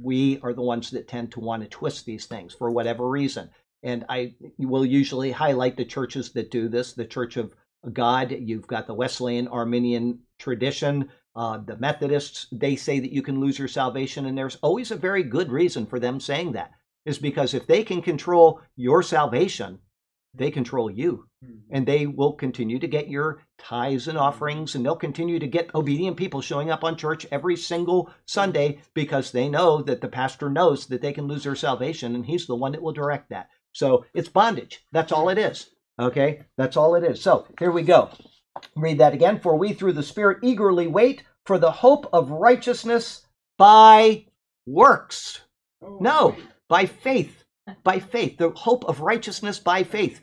[0.01, 3.49] we are the ones that tend to want to twist these things for whatever reason.
[3.83, 7.53] And I will usually highlight the churches that do this the Church of
[7.93, 13.39] God, you've got the Wesleyan Arminian tradition, uh, the Methodists, they say that you can
[13.39, 16.71] lose your salvation, and there's always a very good reason for them saying that.
[17.05, 19.79] Is because if they can control your salvation,
[20.33, 21.25] they control you.
[21.43, 21.59] Hmm.
[21.69, 25.73] and they will continue to get your tithes and offerings and they'll continue to get
[25.75, 30.49] obedient people showing up on church every single sunday because they know that the pastor
[30.49, 33.49] knows that they can lose their salvation and he's the one that will direct that.
[33.71, 34.83] So it's bondage.
[34.91, 35.69] That's all it is.
[35.99, 36.41] Okay?
[36.57, 37.21] That's all it is.
[37.21, 38.09] So here we go.
[38.75, 39.39] Read that again.
[39.39, 43.27] For we through the spirit eagerly wait for the hope of righteousness
[43.59, 44.25] by
[44.65, 45.41] works.
[45.83, 46.35] Oh, no
[46.67, 47.43] by faith
[47.83, 50.21] by faith, the hope of righteousness by faith.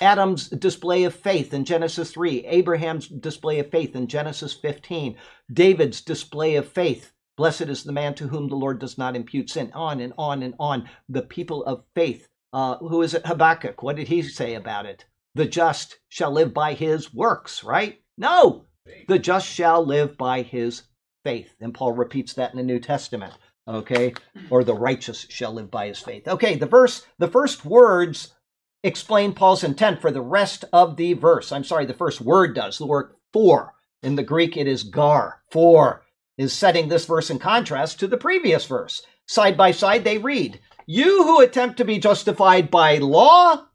[0.00, 5.16] Adam's display of faith in Genesis 3, Abraham's display of faith in Genesis 15,
[5.52, 7.12] David's display of faith.
[7.36, 9.70] Blessed is the man to whom the Lord does not impute sin.
[9.74, 10.88] On and on and on.
[11.08, 12.28] The people of faith.
[12.52, 13.26] Uh, who is it?
[13.26, 13.82] Habakkuk.
[13.82, 15.06] What did he say about it?
[15.34, 18.02] The just shall live by his works, right?
[18.18, 18.66] No,
[19.08, 20.82] the just shall live by his
[21.24, 21.54] faith.
[21.60, 23.32] And Paul repeats that in the New Testament
[23.66, 24.14] okay
[24.50, 26.26] or the righteous shall live by his faith.
[26.26, 28.34] Okay the verse the first words
[28.82, 31.52] explain paul's intent for the rest of the verse.
[31.52, 32.78] I'm sorry the first word does.
[32.78, 36.02] The word for in the greek it is gar for
[36.36, 39.02] is setting this verse in contrast to the previous verse.
[39.26, 43.66] Side by side they read you who attempt to be justified by law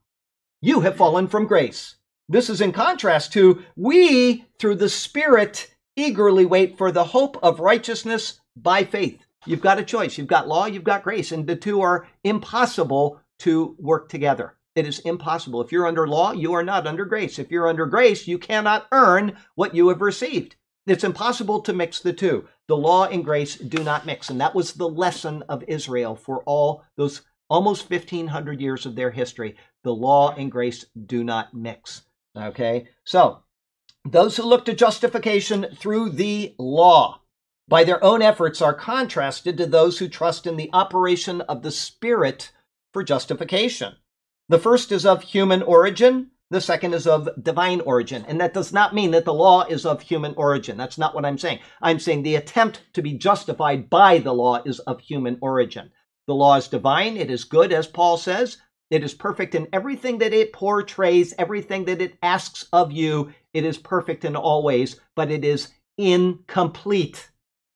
[0.60, 1.96] you have fallen from grace.
[2.28, 7.62] This is in contrast to we through the spirit eagerly wait for the hope of
[7.62, 10.18] righteousness by faith You've got a choice.
[10.18, 14.56] You've got law, you've got grace, and the two are impossible to work together.
[14.76, 15.62] It is impossible.
[15.62, 17.40] If you're under law, you are not under grace.
[17.40, 20.56] If you're under grace, you cannot earn what you have received.
[20.86, 22.48] It's impossible to mix the two.
[22.68, 24.30] The law and grace do not mix.
[24.30, 29.12] And that was the lesson of Israel for all those almost 1500 years of their
[29.12, 29.58] history.
[29.84, 32.04] The law and grace do not mix.
[32.36, 32.90] Okay?
[33.04, 33.44] So,
[34.06, 37.22] those who look to justification through the law
[37.68, 41.72] by their own efforts are contrasted to those who trust in the operation of the
[41.72, 42.52] Spirit
[42.94, 43.96] for justification.
[44.50, 48.24] The first is of human origin, The second is of divine origin.
[48.28, 50.78] And that does not mean that the law is of human origin.
[50.78, 51.60] That's not what I'm saying.
[51.82, 55.92] I'm saying the attempt to be justified by the law is of human origin.
[56.26, 57.18] The law is divine.
[57.18, 58.58] It is good, as Paul says.
[58.90, 63.34] It is perfect in everything that it portrays, everything that it asks of you.
[63.54, 67.30] It is perfect in all ways, but it is incomplete.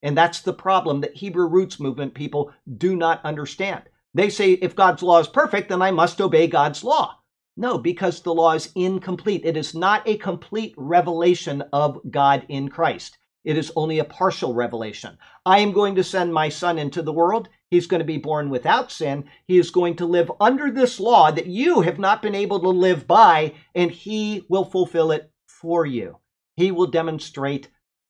[0.04, 3.84] And that's the problem that Hebrew roots movement people do not understand.
[4.14, 7.20] They say if God's law is perfect, then I must obey God's law.
[7.56, 9.42] No, because the law is incomplete.
[9.46, 13.18] It is not a complete revelation of God in Christ.
[13.44, 15.18] It is only a partial revelation.
[15.46, 17.50] I am going to send my son into the world.
[17.70, 19.26] He's going to be born without sin.
[19.48, 22.70] He is going to live under this law that you have not been able to
[22.70, 26.18] live by, and he will fulfill it for you.
[26.56, 27.70] He will demonstrate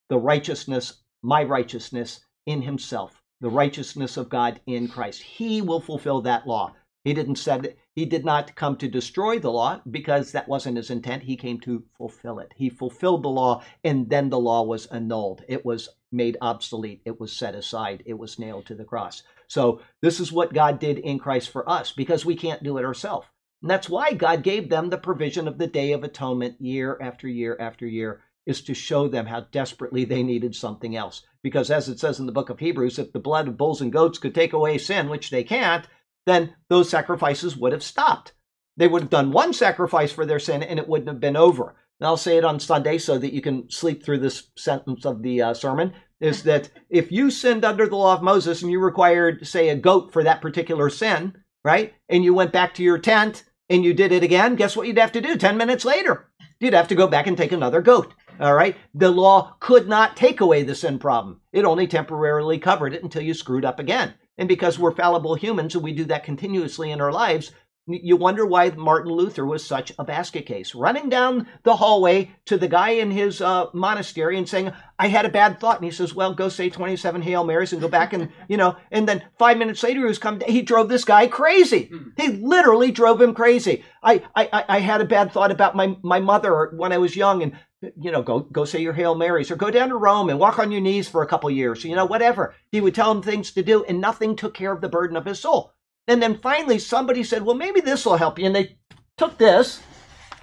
[0.10, 5.22] the righteousness, my righteousness, in himself, the righteousness of God in Christ.
[5.22, 6.74] He will fulfill that law.
[7.04, 10.92] He didn't said he did not come to destroy the law because that wasn't his
[10.92, 11.24] intent.
[11.24, 12.54] He came to fulfill it.
[12.56, 15.44] He fulfilled the law and then the law was annulled.
[15.48, 17.02] It was made obsolete.
[17.06, 18.04] It was set aside.
[18.06, 19.24] It was nailed to the cross.
[19.48, 22.86] So this is what God did in Christ for us because we can't do it
[22.86, 23.28] ourselves.
[23.62, 27.28] And that's why God gave them the provision of the Day of Atonement year after
[27.28, 31.24] year after year is to show them how desperately they needed something else.
[31.42, 33.92] Because as it says in the book of Hebrews, if the blood of bulls and
[33.92, 35.88] goats could take away sin, which they can't,
[36.28, 38.34] then those sacrifices would have stopped.
[38.78, 41.76] They would have done one sacrifice for their sin and it wouldn't have been over.
[42.00, 45.24] And I'll say it on Sunday so that you can sleep through this sentence of
[45.24, 48.80] the uh, sermon is that if you sinned under the law of Moses and you
[48.80, 51.94] required, say, a goat for that particular sin, right?
[52.10, 55.00] And you went back to your tent and you did it again, guess what you'd
[55.00, 56.30] have to do 10 minutes later?
[56.60, 58.14] You'd have to go back and take another goat.
[58.42, 58.76] All right.
[58.96, 61.42] The law could not take away the sin problem.
[61.54, 64.16] It only temporarily covered it until you screwed up again.
[64.36, 67.52] And because we're fallible humans and we do that continuously in our lives,
[67.88, 70.76] you wonder why Martin Luther was such a basket case.
[70.76, 75.26] Running down the hallway to the guy in his uh, monastery and saying, I had
[75.26, 75.78] a bad thought.
[75.78, 78.76] And he says, Well, go say 27 Hail Marys and go back and, you know,
[78.92, 81.86] and then five minutes later, he was come, he drove this guy crazy.
[81.86, 82.10] Hmm.
[82.18, 83.84] He literally drove him crazy.
[84.04, 87.42] I, I, I had a bad thought about my, my mother when I was young
[87.42, 87.54] and,
[88.00, 90.60] you know, go, go say your Hail Marys or go down to Rome and walk
[90.60, 92.54] on your knees for a couple years, you know, whatever.
[92.72, 95.26] He would tell him things to do and nothing took care of the burden of
[95.26, 95.74] his soul.
[96.08, 98.46] And then finally, somebody said, Well, maybe this will help you.
[98.46, 98.78] And they
[99.18, 99.82] took this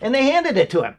[0.00, 0.96] and they handed it to him.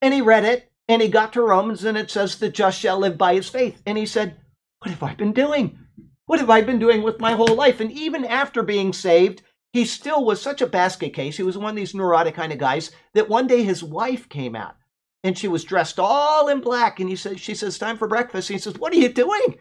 [0.00, 2.98] And he read it and he got to Romans and it says, The just shall
[2.98, 3.80] live by his faith.
[3.86, 4.36] And he said,
[4.80, 5.78] What have I been doing?
[6.26, 7.80] What have I been doing with my whole life?
[7.80, 11.36] And even after being saved, he still was such a basket case.
[11.36, 14.56] He was one of these neurotic kind of guys that one day his wife came
[14.56, 14.76] out
[15.22, 17.00] and she was dressed all in black.
[17.00, 18.48] And he said, She says, Time for breakfast.
[18.48, 19.56] He says, What are you doing?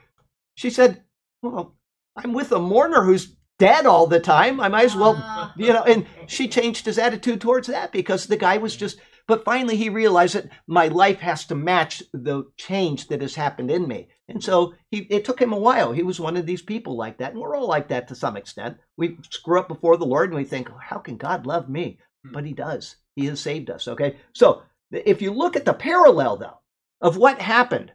[0.55, 1.03] She said,
[1.41, 1.75] Well,
[2.15, 4.59] I'm with a mourner who's dead all the time.
[4.59, 5.53] I might as well, ah.
[5.57, 5.83] you know.
[5.83, 8.99] And she changed his attitude towards that because the guy was just.
[9.27, 13.71] But finally, he realized that my life has to match the change that has happened
[13.71, 14.09] in me.
[14.27, 15.91] And so he, it took him a while.
[15.91, 17.31] He was one of these people like that.
[17.31, 18.77] And we're all like that to some extent.
[18.97, 21.97] We screw up before the Lord and we think, how can God love me?
[22.23, 22.33] Hmm.
[22.33, 22.97] But he does.
[23.15, 23.87] He has saved us.
[23.87, 24.17] Okay.
[24.33, 26.59] So if you look at the parallel, though,
[27.01, 27.93] of what happened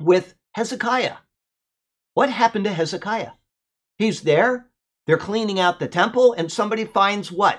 [0.00, 1.16] with Hezekiah,
[2.14, 3.32] what happened to Hezekiah?
[3.98, 4.66] He's there.
[5.10, 7.58] They're cleaning out the temple, and somebody finds what?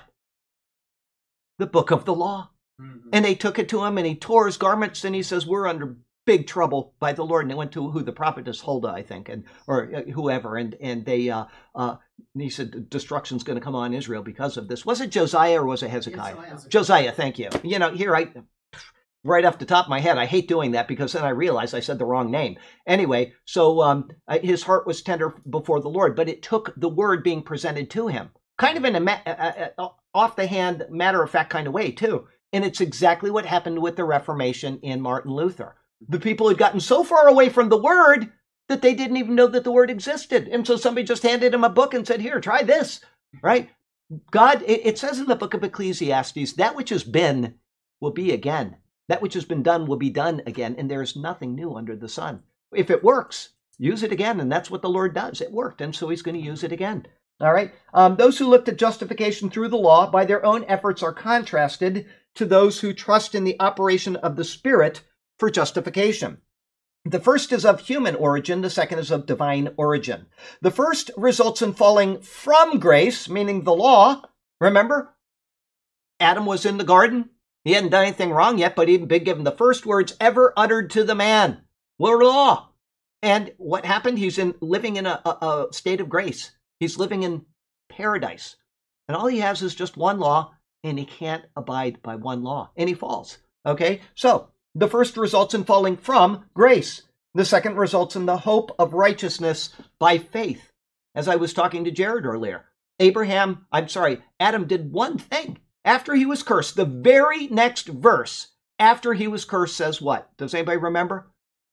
[1.60, 2.52] The book of the law.
[2.82, 3.10] Mm-hmm.
[3.12, 5.68] And they took it to him, and he tore his garments, and he says, We're
[5.68, 7.44] under big trouble by the Lord.
[7.44, 10.78] And they went to who the prophetess Huldah, I think, and or uh, whoever, and
[10.80, 11.44] and they uh,
[11.76, 11.98] uh,
[12.34, 14.86] and he said destruction's going to come on Israel because of this.
[14.86, 16.36] Was it Josiah or was it Hezekiah?
[16.36, 16.70] Josiah.
[16.70, 17.50] Josiah, thank you.
[17.64, 18.32] You know, here I
[19.24, 20.18] right off the top of my head.
[20.18, 22.58] I hate doing that because then I realize I said the wrong name.
[22.88, 24.10] Anyway, so um,
[24.42, 28.08] his heart was tender before the Lord, but it took the word being presented to
[28.08, 29.72] him, kind of in a,
[30.14, 32.28] off the hand, matter of fact kind of way too.
[32.54, 35.76] And it's exactly what happened with the Reformation in Martin Luther.
[36.10, 38.32] The people had gotten so far away from the word
[38.68, 40.48] that they didn't even know that the word existed.
[40.48, 43.02] And so somebody just handed him a book and said, Here, try this,
[43.42, 43.70] right?
[44.32, 47.56] God, it says in the book of Ecclesiastes, that which has been
[48.02, 48.76] will be again.
[49.08, 51.96] That which has been done will be done again, and there is nothing new under
[51.96, 52.44] the sun.
[52.74, 55.42] If it works, use it again, and that's what the Lord does.
[55.42, 57.08] It worked, and so He's going to use it again.
[57.42, 57.74] All right.
[57.94, 62.06] Um, those who look to justification through the law by their own efforts are contrasted
[62.36, 65.02] to those who trust in the operation of the Spirit
[65.40, 66.38] for justification.
[67.04, 70.28] The first is of human origin, the second is of divine origin.
[70.62, 74.22] The first results in falling from grace, meaning the law.
[74.60, 75.16] Remember,
[76.20, 77.32] Adam was in the garden,
[77.64, 80.90] he hadn't done anything wrong yet, but he'd been given the first words ever uttered
[80.92, 81.62] to the man.
[82.00, 82.70] Were law.
[83.22, 84.18] And what happened?
[84.18, 86.52] He's in living in a, a, a state of grace.
[86.80, 87.46] He's living in
[87.90, 88.56] paradise.
[89.08, 92.72] And all he has is just one law, and he can't abide by one law,
[92.76, 93.38] and he falls.
[93.66, 94.02] Okay?
[94.16, 97.04] So, the first results in falling from grace.
[97.34, 99.70] The second results in the hope of righteousness
[100.00, 100.72] by faith.
[101.14, 102.66] As I was talking to Jared earlier,
[103.00, 106.76] Abraham, I'm sorry, Adam did one thing after he was cursed.
[106.76, 110.36] The very next verse after he was cursed says what?
[110.38, 111.32] Does anybody remember?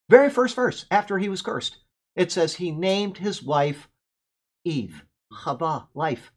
[0.09, 1.79] Very first verse after he was cursed.
[2.17, 3.89] It says he named his wife
[4.65, 6.33] Eve, Chava, life.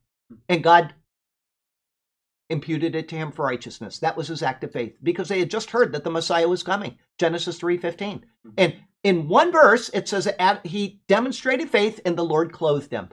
[0.47, 0.93] And God
[2.49, 3.99] imputed it to him for righteousness.
[3.99, 6.63] That was his act of faith because they had just heard that the Messiah was
[6.63, 6.97] coming.
[7.17, 7.81] Genesis 3:15.
[7.81, 8.49] Mm-hmm.
[8.57, 13.09] And in one verse it says that he demonstrated faith and the Lord clothed him.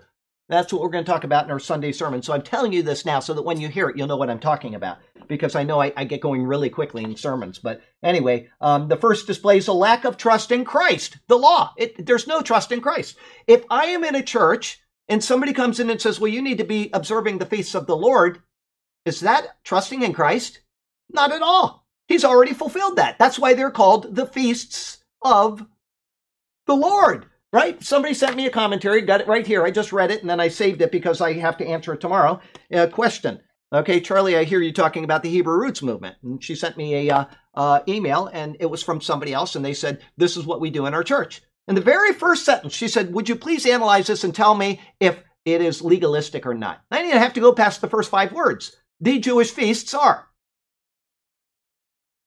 [0.48, 2.22] That's what we're going to talk about in our Sunday sermon.
[2.22, 4.30] So I'm telling you this now so that when you hear it, you'll know what
[4.30, 7.58] I'm talking about because I know I, I get going really quickly in sermons.
[7.58, 11.74] But anyway, um, the first displays a lack of trust in Christ, the law.
[11.76, 13.16] It, there's no trust in Christ.
[13.46, 16.58] If I am in a church and somebody comes in and says, well, you need
[16.58, 18.40] to be observing the feasts of the Lord,
[19.04, 20.60] is that trusting in Christ?
[21.10, 21.86] Not at all.
[22.06, 23.18] He's already fulfilled that.
[23.18, 25.66] That's why they're called the feasts of
[26.66, 27.82] the Lord right?
[27.82, 29.64] Somebody sent me a commentary, got it right here.
[29.64, 32.00] I just read it and then I saved it because I have to answer it
[32.00, 32.40] tomorrow.
[32.72, 33.40] Uh, question.
[33.72, 36.16] Okay, Charlie, I hear you talking about the Hebrew Roots movement.
[36.22, 39.64] And she sent me a uh, uh, email and it was from somebody else and
[39.64, 41.42] they said, this is what we do in our church.
[41.66, 44.80] In the very first sentence, she said, would you please analyze this and tell me
[45.00, 46.80] if it is legalistic or not?
[46.90, 48.74] I didn't have to go past the first five words.
[49.00, 50.28] The Jewish feasts are.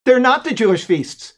[0.05, 1.33] They're not the Jewish feasts.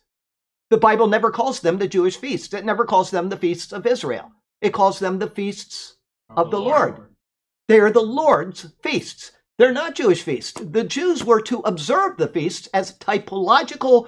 [0.73, 2.51] The Bible never calls them the Jewish feasts.
[2.51, 4.31] It never calls them the feasts of Israel.
[4.59, 5.97] It calls them the feasts
[6.35, 7.13] of the Lord.
[7.67, 9.33] They are the Lord's feasts.
[9.59, 10.59] They're not Jewish feasts.
[10.59, 14.07] The Jews were to observe the feasts as typological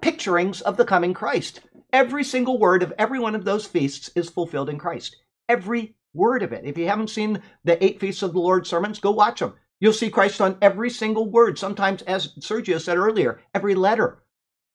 [0.00, 1.58] picturings of the coming Christ.
[1.92, 5.16] Every single word of every one of those feasts is fulfilled in Christ.
[5.48, 6.64] Every word of it.
[6.64, 9.54] If you haven't seen the eight feasts of the Lord sermons, go watch them.
[9.80, 11.58] You'll see Christ on every single word.
[11.58, 14.22] Sometimes, as Sergio said earlier, every letter.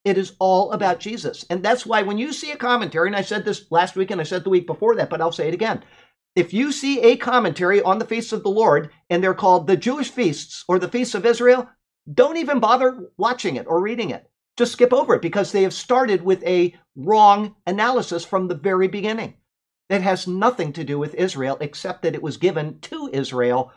[0.05, 1.45] It is all about Jesus.
[1.49, 4.21] And that's why when you see a commentary, and I said this last week and
[4.21, 5.83] I said the week before that, but I'll say it again.
[6.35, 9.75] If you see a commentary on the feasts of the Lord and they're called the
[9.75, 11.69] Jewish feasts or the feasts of Israel,
[12.13, 14.29] don't even bother watching it or reading it.
[14.57, 18.87] Just skip over it because they have started with a wrong analysis from the very
[18.87, 19.35] beginning.
[19.89, 23.71] It has nothing to do with Israel except that it was given to Israel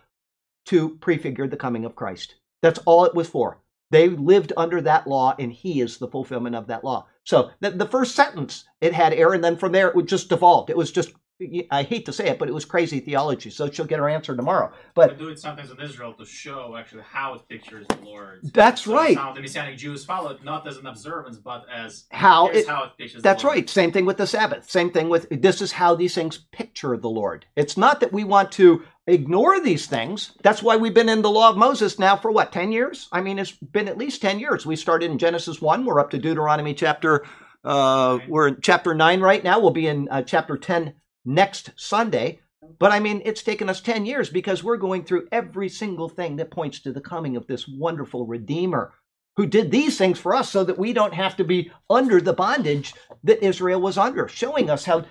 [0.67, 2.35] to prefigure the coming of Christ.
[2.61, 3.61] That's all it was for.
[3.91, 7.07] They lived under that law, and he is the fulfillment of that law.
[7.25, 10.29] So the, the first sentence, it had error, and then from there, it would just
[10.29, 10.71] devolved.
[10.71, 11.13] It was just
[11.71, 13.51] I hate to say it, but it was crazy theology.
[13.51, 14.73] So she'll get her answer tomorrow.
[14.95, 18.41] But they do it sometimes in Israel to show actually how it pictures the Lord.
[18.53, 19.17] That's so right.
[19.17, 22.85] How the Messianic Jews follow it not as an observance, but as how it, how
[22.85, 23.23] it pictures.
[23.23, 23.71] That's right.
[23.71, 24.69] Same thing with the Sabbath.
[24.69, 27.47] Same thing with this is how these things picture the Lord.
[27.55, 30.33] It's not that we want to ignore these things.
[30.43, 33.09] That's why we've been in the law of Moses now for what ten years?
[33.11, 34.65] I mean, it's been at least ten years.
[34.65, 35.85] We started in Genesis one.
[35.85, 37.25] We're up to Deuteronomy chapter.
[37.65, 39.59] Uh, we're in chapter nine right now.
[39.59, 40.95] We'll be in uh, chapter ten
[41.25, 42.41] next Sunday.
[42.79, 46.37] But I mean, it's taken us 10 years because we're going through every single thing
[46.37, 48.93] that points to the coming of this wonderful Redeemer
[49.37, 52.33] who did these things for us so that we don't have to be under the
[52.33, 52.93] bondage
[53.23, 55.05] that Israel was under, showing us how,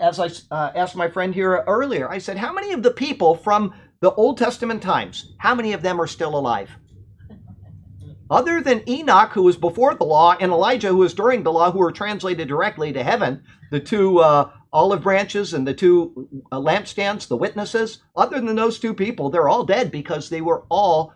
[0.00, 3.36] as I uh, asked my friend here earlier, I said, how many of the people
[3.36, 6.70] from the Old Testament times, how many of them are still alive?
[8.30, 11.72] Other than Enoch, who was before the law, and Elijah, who was during the law,
[11.72, 16.58] who were translated directly to heaven, the two uh, olive branches and the two uh,
[16.58, 21.14] lampstands, the witnesses, other than those two people, they're all dead because they were all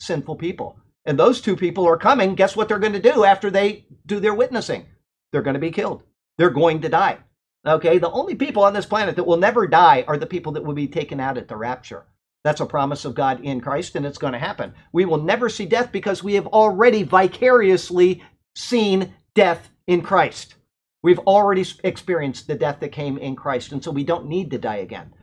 [0.00, 0.78] sinful people.
[1.04, 2.34] And those two people are coming.
[2.34, 4.86] Guess what they're going to do after they do their witnessing?
[5.32, 6.02] They're going to be killed.
[6.38, 7.18] They're going to die.
[7.66, 10.64] Okay, the only people on this planet that will never die are the people that
[10.64, 12.04] will be taken out at the rapture.
[12.44, 14.74] That's a promise of God in Christ, and it's going to happen.
[14.92, 18.22] We will never see death because we have already vicariously
[18.54, 20.56] seen death in Christ.
[21.02, 24.58] We've already experienced the death that came in Christ, and so we don't need to
[24.58, 25.14] die again.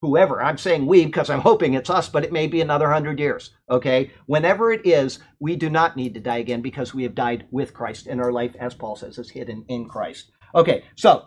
[0.00, 3.20] Whoever, I'm saying we because I'm hoping it's us, but it may be another hundred
[3.20, 3.50] years.
[3.70, 4.10] Okay?
[4.26, 7.74] Whenever it is, we do not need to die again because we have died with
[7.74, 10.32] Christ, and our life, as Paul says, is hidden in Christ.
[10.54, 11.26] Okay, so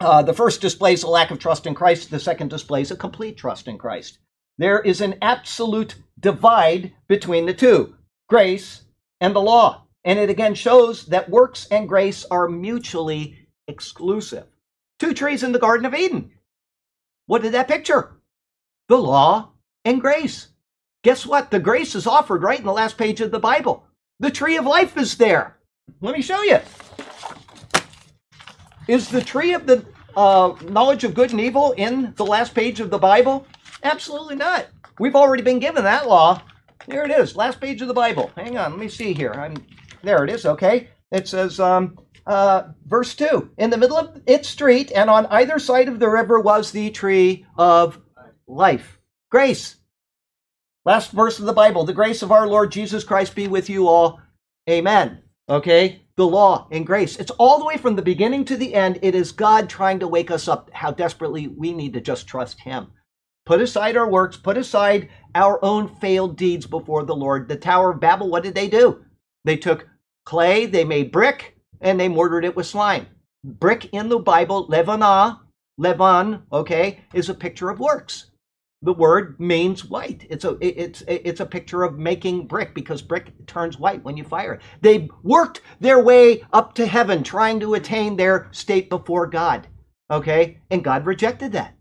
[0.00, 3.36] uh, the first displays a lack of trust in Christ, the second displays a complete
[3.36, 4.18] trust in Christ.
[4.58, 7.96] There is an absolute divide between the two
[8.28, 8.82] grace
[9.20, 9.86] and the law.
[10.04, 14.46] And it again shows that works and grace are mutually exclusive.
[14.98, 16.30] Two trees in the Garden of Eden.
[17.26, 18.20] What did that picture?
[18.88, 19.50] The law
[19.84, 20.48] and grace.
[21.04, 21.50] Guess what?
[21.50, 23.84] The grace is offered right in the last page of the Bible.
[24.18, 25.56] The tree of life is there.
[26.00, 26.58] Let me show you.
[28.90, 29.84] Is the tree of the
[30.16, 33.46] uh, knowledge of good and evil in the last page of the Bible?
[33.84, 34.66] Absolutely not.
[34.98, 36.42] We've already been given that law
[36.88, 37.36] There it is.
[37.36, 38.32] Last page of the Bible.
[38.36, 38.72] Hang on.
[38.72, 39.32] Let me see here.
[39.32, 39.54] I'm
[40.02, 40.24] there.
[40.24, 40.44] It is.
[40.44, 40.88] Okay.
[41.12, 43.50] It says, um, uh, verse two.
[43.58, 46.90] In the middle of its street, and on either side of the river was the
[46.90, 48.00] tree of
[48.48, 48.98] life.
[49.30, 49.76] Grace.
[50.84, 51.84] Last verse of the Bible.
[51.84, 54.20] The grace of our Lord Jesus Christ be with you all.
[54.68, 55.22] Amen.
[55.48, 55.99] Okay?
[56.16, 57.16] The law and grace.
[57.16, 58.98] It's all the way from the beginning to the end.
[59.02, 62.60] It is God trying to wake us up how desperately we need to just trust
[62.60, 62.88] Him.
[63.46, 67.48] Put aside our works, put aside our own failed deeds before the Lord.
[67.48, 69.04] The Tower of Babel, what did they do?
[69.44, 69.88] They took
[70.24, 73.06] clay, they made brick, and they mortared it with slime.
[73.42, 75.40] Brick in the Bible, levanah,
[75.80, 78.29] levan, okay, is a picture of works
[78.82, 80.26] the word means white.
[80.30, 84.24] It's a it's it's a picture of making brick because brick turns white when you
[84.24, 84.62] fire it.
[84.80, 89.66] They worked their way up to heaven trying to attain their state before God.
[90.10, 90.58] Okay?
[90.70, 91.76] And God rejected that.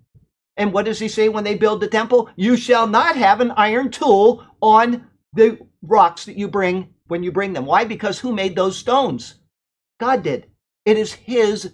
[0.57, 2.29] And what does he say when they build the temple?
[2.35, 7.31] You shall not have an iron tool on the rocks that you bring when you
[7.31, 7.65] bring them.
[7.65, 7.85] Why?
[7.85, 9.35] Because who made those stones?
[9.99, 10.47] God did.
[10.85, 11.71] It is his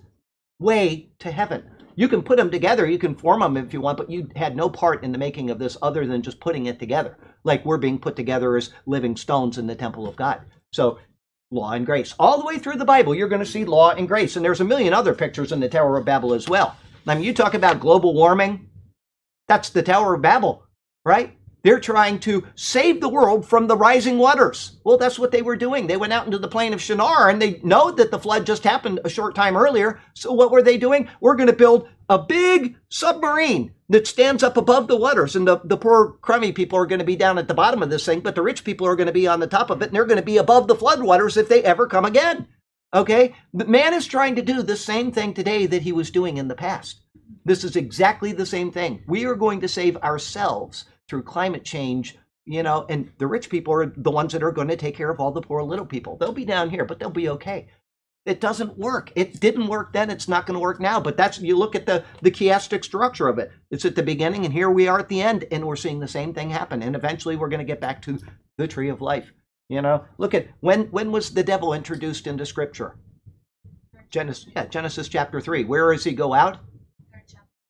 [0.60, 1.75] way to heaven.
[1.96, 4.56] You can put them together, you can form them if you want, but you had
[4.56, 7.18] no part in the making of this other than just putting it together.
[7.44, 10.42] Like we're being put together as living stones in the temple of God.
[10.74, 11.00] So,
[11.52, 12.14] law and grace.
[12.20, 14.36] All the way through the Bible, you're going to see law and grace.
[14.36, 16.76] And there's a million other pictures in the Tower of Babel as well.
[17.08, 18.70] I mean, you talk about global warming,
[19.48, 20.64] that's the Tower of Babel,
[21.06, 21.35] right?
[21.66, 24.78] They're trying to save the world from the rising waters.
[24.84, 25.88] Well, that's what they were doing.
[25.88, 28.64] They went out into the plain of Shinar and they know that the flood just
[28.64, 30.00] happened a short time earlier.
[30.14, 31.10] So what were they doing?
[31.22, 35.36] We're going to build a big submarine that stands up above the waters.
[35.36, 37.90] And the, the poor crummy people are going to be down at the bottom of
[37.90, 39.88] this thing, but the rich people are going to be on the top of it
[39.88, 42.48] and they're going to be above the flood waters if they ever come again.
[42.94, 43.34] Okay?
[43.56, 46.48] But man is trying to do the same thing today that he was doing in
[46.48, 47.02] the past.
[47.44, 49.04] This is exactly the same thing.
[49.08, 53.74] We are going to save ourselves through climate change, you know, and the rich people
[53.74, 56.18] are the ones that are going to take care of all the poor little people.
[56.18, 57.68] They'll be down here, but they'll be okay.
[58.26, 59.12] It doesn't work.
[59.16, 60.10] It didn't work then.
[60.10, 61.00] It's not going to work now.
[61.00, 63.52] But that's you look at the the chiastic structure of it.
[63.70, 66.08] It's at the beginning, and here we are at the end, and we're seeing the
[66.08, 66.82] same thing happen.
[66.82, 68.20] And eventually, we're going to get back to
[68.58, 69.32] the tree of life.
[69.70, 72.96] You know, look at when when was the devil introduced into Scripture?
[74.10, 75.64] Genesis, yeah, Genesis chapter three.
[75.64, 76.58] Where does he go out?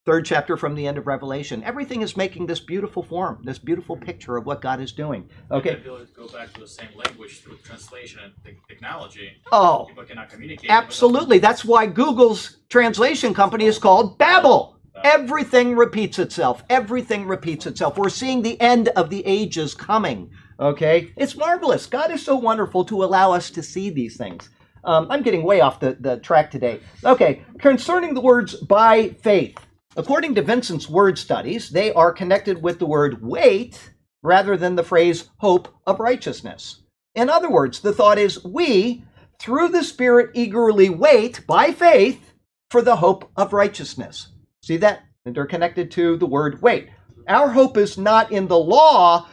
[0.05, 1.63] Third chapter from the end of Revelation.
[1.63, 5.27] Everything is making this beautiful form, this beautiful picture of what God is doing.
[5.49, 5.81] Okay.
[6.15, 9.33] Go back to the same language with translation and technology.
[9.51, 10.69] Oh, people cannot communicate.
[10.69, 11.39] Absolutely.
[11.39, 14.77] That's why Google's translation company is called Babel.
[15.03, 16.63] Everything repeats itself.
[16.69, 17.97] Everything repeats itself.
[17.97, 20.31] We're seeing the end of the ages coming.
[20.59, 21.11] Okay?
[21.17, 21.85] It's marvelous.
[21.85, 24.49] God is so wonderful to allow us to see these things.
[24.85, 26.79] Um, I'm getting way off the, the track today.
[27.03, 29.57] Okay, concerning the words by faith.
[29.97, 33.91] According to Vincent's word studies, they are connected with the word wait
[34.21, 36.81] rather than the phrase hope of righteousness.
[37.13, 39.03] In other words, the thought is we,
[39.39, 42.33] through the Spirit, eagerly wait by faith
[42.69, 44.29] for the hope of righteousness.
[44.61, 45.03] See that?
[45.23, 46.89] they're connected to the word wait.
[47.27, 49.27] Our hope is not in the law,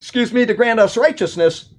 [0.00, 1.70] excuse me, to grant us righteousness,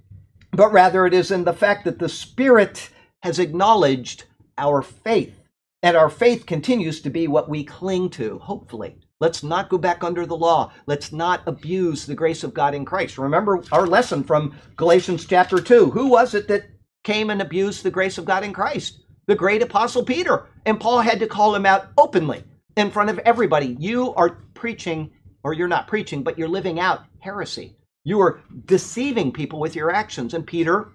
[0.51, 2.89] but rather it is in the fact that the Spirit
[3.23, 4.25] has acknowledged
[4.57, 5.40] our faith.
[5.83, 8.97] And our faith continues to be what we cling to, hopefully.
[9.19, 10.71] Let's not go back under the law.
[10.87, 13.17] Let's not abuse the grace of God in Christ.
[13.17, 15.91] Remember our lesson from Galatians chapter 2.
[15.91, 16.65] Who was it that
[17.03, 19.01] came and abused the grace of God in Christ?
[19.27, 20.47] The great apostle Peter.
[20.65, 22.43] And Paul had to call him out openly
[22.77, 23.75] in front of everybody.
[23.79, 25.11] You are preaching,
[25.43, 27.75] or you're not preaching, but you're living out heresy.
[28.03, 30.33] You are deceiving people with your actions.
[30.33, 30.89] And Peter,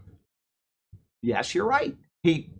[1.23, 1.97] yes, you're right.
[2.23, 2.51] He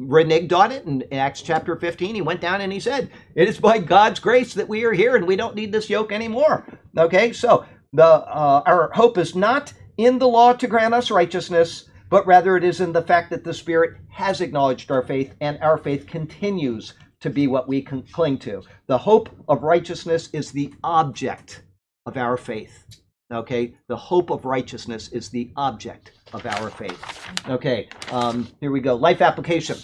[0.00, 2.14] reneged on it in Acts chapter 15.
[2.14, 5.16] He went down and he said, It is by God's grace that we are here
[5.16, 6.66] and we don't need this yoke anymore.
[6.96, 11.88] Okay, so the uh, our hope is not in the law to grant us righteousness,
[12.10, 15.58] but rather it is in the fact that the Spirit has acknowledged our faith and
[15.60, 18.62] our faith continues to be what we can cling to.
[18.86, 21.62] The hope of righteousness is the object
[22.04, 22.84] of our faith.
[23.32, 27.26] Okay, the hope of righteousness is the object of our faith.
[27.48, 28.94] Okay, um, here we go.
[28.94, 29.76] Life application.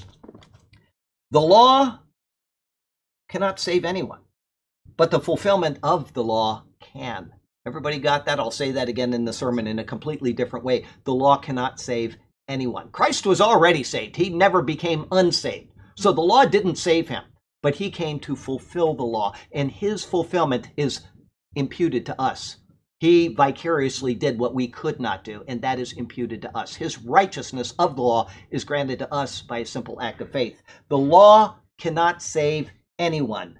[1.33, 1.99] The law
[3.29, 4.21] cannot save anyone,
[4.97, 7.33] but the fulfillment of the law can.
[7.67, 8.39] Everybody got that?
[8.39, 10.85] I'll say that again in the sermon in a completely different way.
[11.05, 12.17] The law cannot save
[12.49, 12.91] anyone.
[12.91, 15.73] Christ was already saved, he never became unsaved.
[15.97, 17.25] So the law didn't save him,
[17.61, 21.01] but he came to fulfill the law, and his fulfillment is
[21.55, 22.57] imputed to us.
[23.03, 26.77] He vicariously did what we could not do, and that is imputed to us.
[26.77, 30.63] His righteousness of the law is granted to us by a simple act of faith.
[30.87, 33.59] The law cannot save anyone.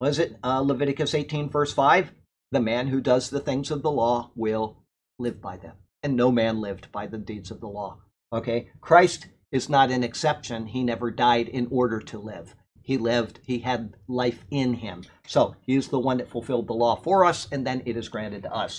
[0.00, 2.12] Was it uh, Leviticus 18, verse 5?
[2.52, 4.76] The man who does the things of the law will
[5.18, 5.74] live by them.
[6.04, 7.98] And no man lived by the deeds of the law.
[8.32, 8.70] Okay?
[8.80, 10.68] Christ is not an exception.
[10.68, 12.54] He never died in order to live.
[12.84, 15.04] He lived, he had life in him.
[15.26, 18.10] So he is the one that fulfilled the law for us, and then it is
[18.10, 18.78] granted to us.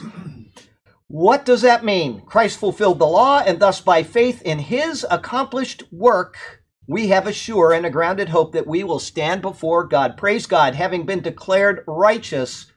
[1.07, 2.21] What does that mean?
[2.21, 7.33] Christ fulfilled the law, and thus by faith in his accomplished work, we have a
[7.33, 10.17] sure and a grounded hope that we will stand before God.
[10.17, 12.67] Praise God, having been declared righteous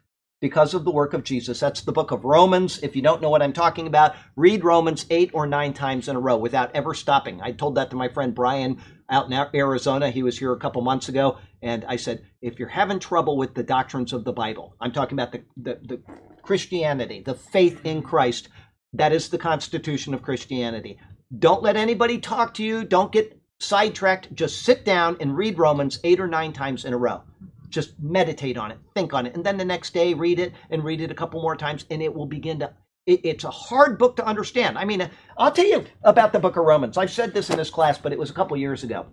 [0.40, 1.60] because of the work of Jesus.
[1.60, 2.78] That's the book of Romans.
[2.82, 6.16] If you don't know what I'm talking about, read Romans eight or nine times in
[6.16, 7.40] a row without ever stopping.
[7.42, 8.80] I told that to my friend Brian
[9.10, 10.10] out in Arizona.
[10.10, 11.38] He was here a couple months ago.
[11.62, 15.18] And I said, if you're having trouble with the doctrines of the Bible, I'm talking
[15.18, 16.02] about the, the, the
[16.42, 18.48] Christianity, the faith in Christ,
[18.92, 20.98] that is the constitution of Christianity.
[21.36, 22.84] Don't let anybody talk to you.
[22.84, 24.32] Don't get sidetracked.
[24.34, 27.22] Just sit down and read Romans eight or nine times in a row
[27.68, 30.84] just meditate on it, think on it, and then the next day read it and
[30.84, 32.72] read it a couple more times, and it will begin to.
[33.06, 34.76] It, it's a hard book to understand.
[34.76, 36.98] I mean, I'll tell you about the book of Romans.
[36.98, 39.06] I've said this in this class, but it was a couple years ago.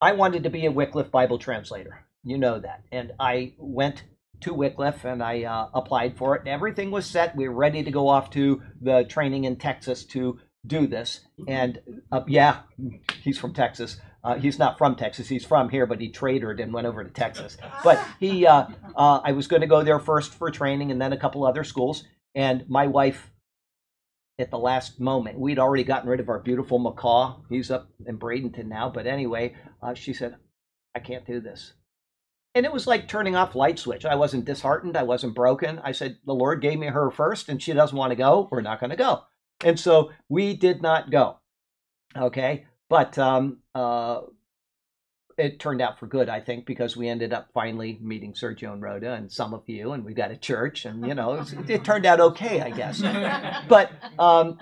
[0.00, 2.06] I wanted to be a Wycliffe Bible translator.
[2.22, 2.82] You know that.
[2.92, 4.02] And I went
[4.40, 6.46] to Wycliffe and I uh, applied for it.
[6.46, 7.36] Everything was set.
[7.36, 11.20] We were ready to go off to the training in Texas to do this.
[11.48, 11.80] And
[12.12, 12.60] uh, yeah,
[13.22, 13.98] he's from Texas.
[14.26, 15.28] Uh, he's not from Texas.
[15.28, 17.56] He's from here, but he traded and went over to Texas.
[17.84, 18.66] But he, uh,
[18.96, 21.62] uh, I was going to go there first for training, and then a couple other
[21.62, 22.02] schools.
[22.34, 23.30] And my wife,
[24.40, 27.36] at the last moment, we'd already gotten rid of our beautiful macaw.
[27.48, 28.90] He's up in Bradenton now.
[28.90, 30.34] But anyway, uh, she said,
[30.96, 31.74] "I can't do this."
[32.56, 34.04] And it was like turning off light switch.
[34.04, 34.96] I wasn't disheartened.
[34.96, 35.78] I wasn't broken.
[35.84, 38.48] I said, "The Lord gave me her first, and she doesn't want to go.
[38.50, 39.22] We're not going to go."
[39.64, 41.38] And so we did not go.
[42.16, 42.66] Okay.
[42.88, 44.20] But um, uh,
[45.38, 48.82] it turned out for good, I think, because we ended up finally meeting Sergio and
[48.82, 51.84] Rhoda and some of you, and we got a church, and you know, it, it
[51.84, 53.00] turned out okay, I guess.
[53.68, 54.58] but um,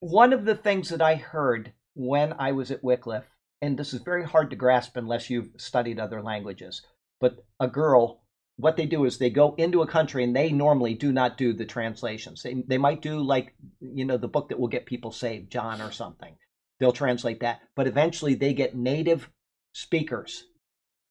[0.00, 3.28] one of the things that I heard when I was at Wycliffe,
[3.62, 6.82] and this is very hard to grasp unless you've studied other languages,
[7.20, 8.22] but a girl,
[8.56, 11.52] what they do is they go into a country and they normally do not do
[11.52, 12.42] the translations.
[12.42, 15.80] They, they might do like, you know, the book that will get people saved, John
[15.80, 16.34] or something
[16.80, 17.60] they'll translate that.
[17.76, 19.30] But eventually they get native
[19.72, 20.46] speakers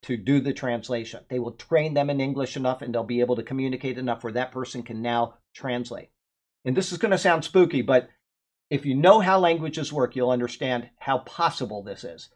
[0.04, 1.22] to do the translation.
[1.30, 4.34] They will train them in English enough and they'll be able to communicate enough where
[4.34, 6.10] that person can now translate.
[6.66, 8.10] And this is going to sound spooky, but
[8.70, 12.30] if you know how languages work, you'll understand how possible this is.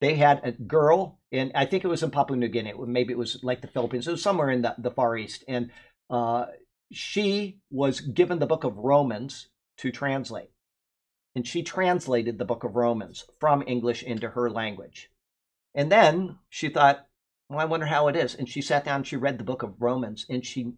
[0.00, 2.74] They had a girl, and I think it was in Papua New Guinea.
[2.86, 4.06] Maybe it was like the Philippines.
[4.06, 5.44] It was somewhere in the, the Far East.
[5.48, 5.70] And
[6.08, 6.46] uh,
[6.92, 10.50] she was given the book of Romans to translate
[11.38, 15.08] and she translated the book of Romans from English into her language.
[15.72, 17.06] And then she thought,
[17.48, 18.34] well, I wonder how it is.
[18.34, 20.72] And she sat down and she read the book of Romans and she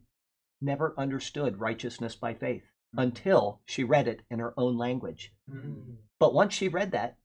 [0.61, 2.99] never understood righteousness by faith mm-hmm.
[2.99, 5.33] until she read it in her own language.
[5.51, 5.95] Mm-hmm.
[6.19, 7.17] But once she read that,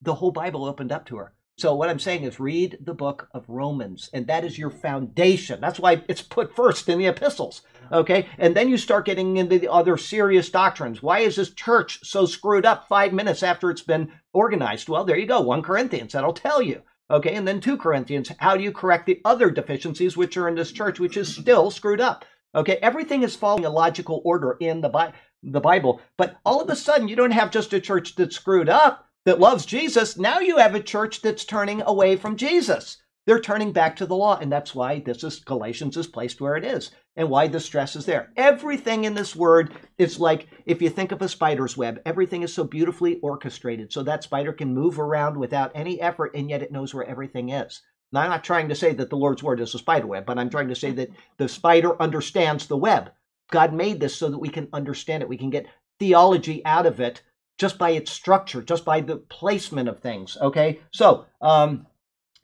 [0.00, 1.34] the whole Bible opened up to her.
[1.56, 5.60] So what I'm saying is read the book of Romans, and that is your foundation.
[5.60, 7.62] That's why it's put first in the epistles.
[7.92, 8.26] Okay?
[8.38, 11.00] And then you start getting into the other serious doctrines.
[11.00, 14.88] Why is this church so screwed up five minutes after it's been organized?
[14.88, 15.40] Well, there you go.
[15.42, 16.82] 1 Corinthians, that'll tell you.
[17.08, 20.56] Okay, and then 2 Corinthians, how do you correct the other deficiencies which are in
[20.56, 22.24] this church, which is still screwed up?
[22.56, 26.68] Okay, everything is following a logical order in the, Bi- the Bible, but all of
[26.70, 30.38] a sudden you don't have just a church that's screwed up that loves Jesus, now
[30.38, 32.98] you have a church that's turning away from Jesus.
[33.26, 36.56] They're turning back to the law, and that's why this is Galatians is placed where
[36.56, 38.30] it is, and why the stress is there.
[38.36, 42.52] Everything in this word is like if you think of a spider's web, everything is
[42.52, 46.72] so beautifully orchestrated, so that spider can move around without any effort, and yet it
[46.72, 47.80] knows where everything is.
[48.12, 50.38] Now, I'm not trying to say that the Lord's word is a spider web, but
[50.38, 51.08] I'm trying to say that
[51.38, 53.10] the spider understands the web.
[53.50, 55.28] God made this so that we can understand it.
[55.28, 55.66] We can get
[55.98, 57.22] theology out of it
[57.58, 60.36] just by its structure, just by the placement of things.
[60.40, 61.86] Okay, so um,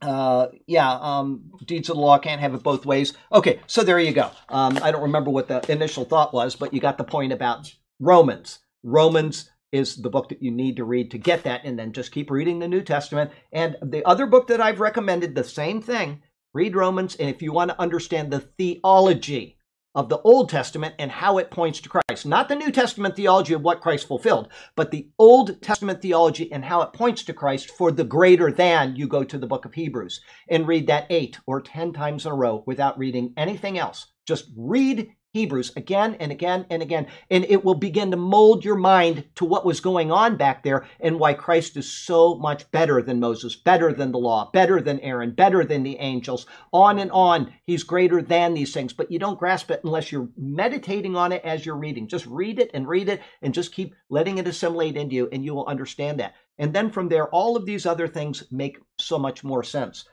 [0.02, 3.12] uh, yeah, um, deeds of the law can't have it both ways.
[3.32, 4.30] Okay, so there you go.
[4.48, 7.74] Um, I don't remember what the initial thought was, but you got the point about
[7.98, 8.60] Romans.
[8.82, 12.12] Romans is the book that you need to read to get that, and then just
[12.12, 13.30] keep reading the New Testament.
[13.52, 16.22] And the other book that I've recommended, the same thing.
[16.52, 19.56] Read Romans, and if you want to understand the theology
[19.94, 22.24] of the Old Testament and how it points to Christ.
[22.24, 26.64] Not the New Testament theology of what Christ fulfilled, but the Old Testament theology and
[26.64, 28.96] how it points to Christ for the greater than.
[28.96, 32.32] You go to the book of Hebrews and read that eight or ten times in
[32.32, 34.06] a row without reading anything else.
[34.26, 37.06] Just read Hebrews again and again and again.
[37.30, 40.86] And it will begin to mold your mind to what was going on back there
[40.98, 44.98] and why Christ is so much better than Moses, better than the law, better than
[45.00, 46.46] Aaron, better than the angels.
[46.72, 47.52] On and on.
[47.64, 51.44] He's greater than these things, but you don't grasp it unless you're meditating on it
[51.44, 52.08] as you're reading.
[52.08, 55.44] Just read it and read it and just keep letting it assimilate into you, and
[55.44, 56.34] you will understand that.
[56.58, 60.04] And then from there, all of these other things make so much more sense.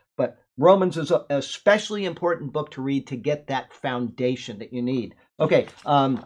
[0.58, 5.16] Romans is an especially important book to read to get that foundation that you need.
[5.39, 5.68] Okay.
[5.86, 6.26] Um,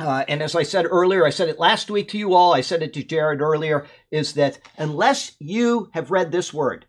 [0.00, 2.62] uh, and as I said earlier, I said it last week to you all, I
[2.62, 6.86] said it to Jared earlier, is that unless you have read this word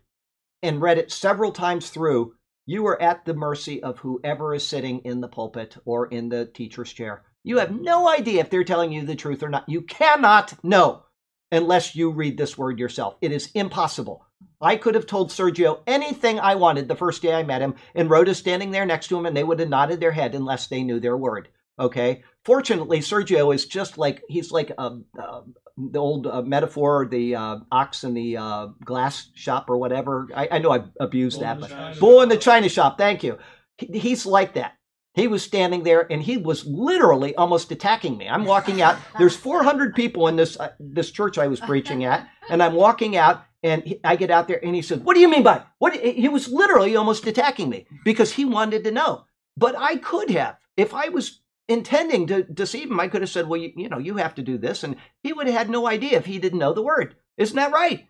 [0.62, 5.00] and read it several times through, you are at the mercy of whoever is sitting
[5.00, 7.22] in the pulpit or in the teacher's chair.
[7.44, 9.68] You have no idea if they're telling you the truth or not.
[9.68, 11.04] You cannot know
[11.50, 13.16] unless you read this word yourself.
[13.20, 14.24] It is impossible.
[14.62, 18.08] I could have told Sergio anything I wanted the first day I met him, and
[18.08, 20.84] Rhoda standing there next to him, and they would have nodded their head unless they
[20.84, 21.48] knew their word.
[21.78, 22.22] Okay.
[22.44, 25.42] Fortunately, Sergio is just like he's like a, a
[25.76, 30.28] the old uh, metaphor, the uh, ox in the uh, glass shop or whatever.
[30.34, 32.98] I, I know I abused Bull that, but bull in the china shop.
[32.98, 33.38] Thank you.
[33.78, 34.74] He- he's like that.
[35.14, 38.28] He was standing there and he was literally almost attacking me.
[38.28, 38.96] I'm walking out.
[39.18, 43.16] There's 400 people in this uh, this church I was preaching at, and I'm walking
[43.16, 45.62] out and he, I get out there and he says, "What do you mean by
[45.78, 49.24] what?" He was literally almost attacking me because he wanted to know.
[49.56, 53.48] But I could have, if I was intending to deceive him, I could have said,
[53.48, 55.86] "Well, you, you know, you have to do this," and he would have had no
[55.86, 57.16] idea if he didn't know the word.
[57.36, 58.08] Isn't that right?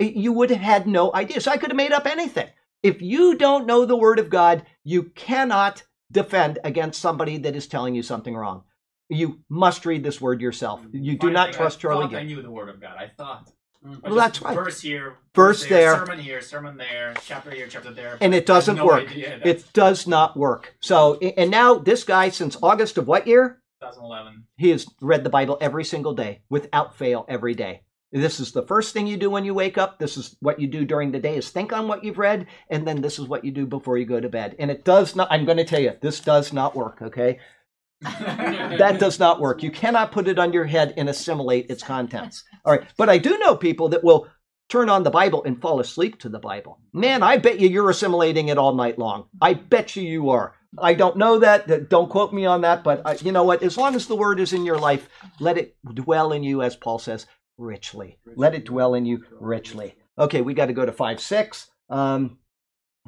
[0.00, 1.40] You would have had no idea.
[1.40, 2.48] So I could have made up anything.
[2.82, 7.66] If you don't know the word of God, you cannot defend against somebody that is
[7.66, 8.64] telling you something wrong.
[9.08, 10.80] You must read this word yourself.
[10.80, 10.96] Mm-hmm.
[11.02, 12.36] You do Funny not thing, trust I Charlie thought I Gibb.
[12.36, 12.96] knew the word of God.
[12.98, 13.50] I thought.
[13.84, 14.00] Mm.
[14.04, 14.54] I Well, that's right.
[14.54, 15.96] Verse here, Verse there.
[15.96, 18.18] sermon here, sermon there, chapter here, chapter there.
[18.20, 19.08] And it doesn't no work.
[19.10, 19.40] idea.
[19.42, 20.76] That's It does not work.
[20.80, 23.62] So, and now this guy, since August of what year?
[23.80, 24.44] 2011.
[24.58, 27.82] He has read the Bible every single day without fail every day.
[28.12, 29.98] This is the first thing you do when you wake up.
[29.98, 32.46] This is what you do during the day is think on what you've read.
[32.68, 34.56] And then this is what you do before you go to bed.
[34.58, 37.00] And it does not, I'm going to tell you, this does not work.
[37.02, 37.38] Okay.
[38.02, 39.62] that does not work.
[39.62, 42.44] You cannot put it on your head and assimilate its contents.
[42.64, 42.86] All right.
[42.96, 44.26] But I do know people that will
[44.68, 46.80] turn on the Bible and fall asleep to the Bible.
[46.92, 49.26] Man, I bet you you're assimilating it all night long.
[49.40, 50.54] I bet you you are.
[50.78, 51.90] I don't know that.
[51.90, 52.84] Don't quote me on that.
[52.84, 53.62] But uh, you know what?
[53.62, 55.08] As long as the word is in your life,
[55.40, 57.26] let it dwell in you, as Paul says,
[57.60, 58.18] richly.
[58.36, 59.94] Let it dwell in you richly.
[60.18, 61.70] Okay, we got to go to 5 6.
[61.88, 62.38] Um,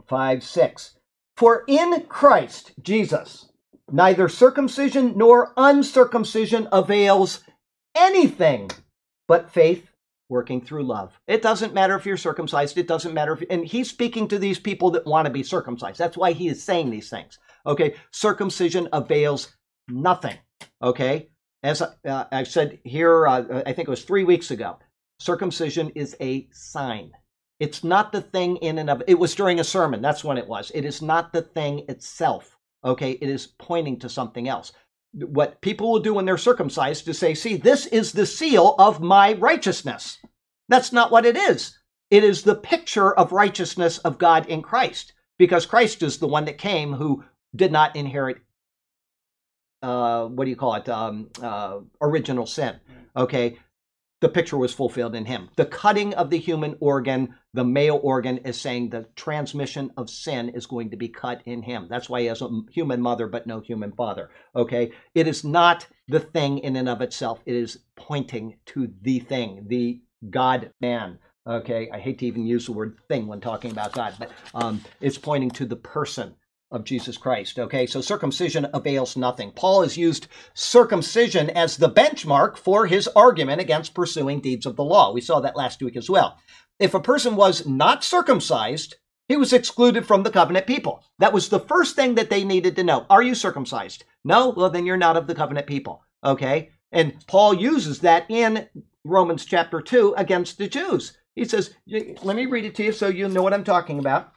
[0.07, 0.99] 5 6.
[1.37, 3.49] For in Christ Jesus,
[3.91, 7.41] neither circumcision nor uncircumcision avails
[7.97, 8.71] anything
[9.27, 9.89] but faith
[10.29, 11.19] working through love.
[11.27, 12.79] It doesn't matter if you're circumcised.
[12.79, 15.99] It doesn't matter if, and he's speaking to these people that want to be circumcised.
[15.99, 17.39] That's why he is saying these things.
[17.67, 17.95] Okay.
[18.11, 19.55] Circumcision avails
[19.89, 20.39] nothing.
[20.83, 21.29] Okay.
[21.63, 24.79] As uh, I said here, uh, I think it was three weeks ago,
[25.19, 27.13] circumcision is a sign.
[27.61, 30.03] It's not the thing in and of it was during a sermon.
[30.03, 30.73] That's when it was.
[30.75, 32.59] It is not the thing itself.
[32.85, 33.13] Okay.
[33.13, 34.73] It is pointing to something else
[35.13, 39.01] what people will do when they're circumcised to say, see, this is the seal of
[39.01, 40.19] my righteousness.
[40.69, 41.79] That's not what it is.
[42.11, 46.45] It is the picture of righteousness of God in Christ, because Christ is the one
[46.47, 48.39] that came who did not inherit,
[49.83, 52.77] uh, what do you call it, um, uh, original sin.
[53.17, 53.59] Okay.
[54.21, 55.49] The picture was fulfilled in him.
[55.57, 60.51] The cutting of the human organ, the male organ, is saying the transmission of sin
[60.51, 61.89] is going to be cut in him.
[61.91, 64.31] That's why he has a human mother but no human father.
[64.55, 64.93] Okay?
[65.17, 69.65] It is not the thing in and of itself, it is pointing to the thing,
[69.67, 71.19] the God man.
[71.45, 71.91] Okay?
[71.93, 75.19] I hate to even use the word thing when talking about God, but um, it's
[75.19, 76.37] pointing to the person
[76.73, 77.59] of Jesus Christ.
[77.59, 79.53] Okay, so circumcision avails nothing.
[79.53, 84.85] Paul has used circumcision as the benchmark for his argument against pursuing deeds of the
[84.85, 85.13] law.
[85.13, 86.39] We saw that last week as well.
[86.79, 88.97] If a person was not circumcised,
[89.29, 91.05] he was excluded from the covenant people.
[91.19, 93.07] That was the first thing that they needed to know.
[93.09, 94.05] Are you circumcised?
[94.25, 94.51] No?
[94.51, 96.05] Well, then you're not of the covenant people.
[96.25, 96.71] Okay?
[96.91, 98.69] And Paul uses that in
[99.05, 101.17] Romans chapter 2 against the Jews.
[101.35, 104.33] He says, let me read it to you so you know what I'm talking about.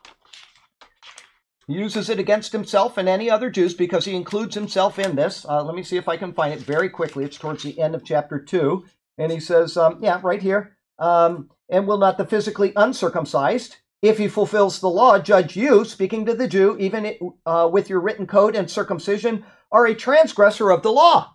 [1.67, 5.45] Uses it against himself and any other Jews because he includes himself in this.
[5.45, 7.25] Uh, let me see if I can find it very quickly.
[7.25, 8.85] It's towards the end of chapter 2.
[9.17, 10.77] And he says, um, yeah, right here.
[10.99, 16.27] Um, and will not the physically uncircumcised, if he fulfills the law, judge you, speaking
[16.27, 20.69] to the Jew, even it, uh, with your written code and circumcision, are a transgressor
[20.69, 21.33] of the law?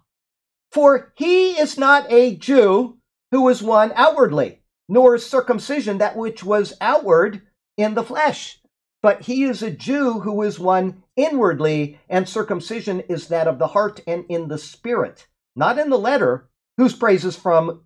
[0.70, 2.98] For he is not a Jew
[3.32, 7.42] who is one outwardly, nor is circumcision that which was outward
[7.76, 8.59] in the flesh
[9.02, 13.68] but he is a Jew who is one inwardly, and circumcision is that of the
[13.68, 15.26] heart and in the spirit,
[15.56, 17.82] not in the letter, whose praise is from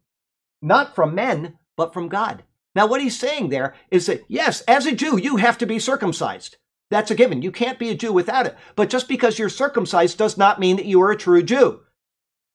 [0.63, 2.43] not from men, but from God.
[2.75, 5.79] Now, what he's saying there is that, yes, as a Jew, you have to be
[5.79, 6.57] circumcised.
[6.91, 7.43] That's a given.
[7.43, 8.57] You can't be a Jew without it.
[8.75, 11.81] But just because you're circumcised does not mean that you are a true Jew.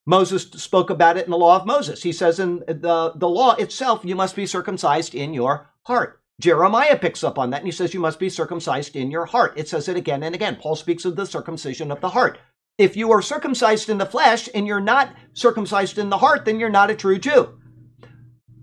[0.05, 2.03] Moses spoke about it in the law of Moses.
[2.03, 6.21] He says in the, the law itself, you must be circumcised in your heart.
[6.39, 9.53] Jeremiah picks up on that and he says you must be circumcised in your heart.
[9.57, 10.55] It says it again and again.
[10.55, 12.39] Paul speaks of the circumcision of the heart.
[12.77, 16.59] If you are circumcised in the flesh and you're not circumcised in the heart, then
[16.59, 17.59] you're not a true Jew.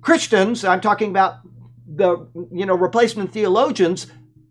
[0.01, 1.41] Christians, I'm talking about
[1.87, 4.07] the you know replacement theologians,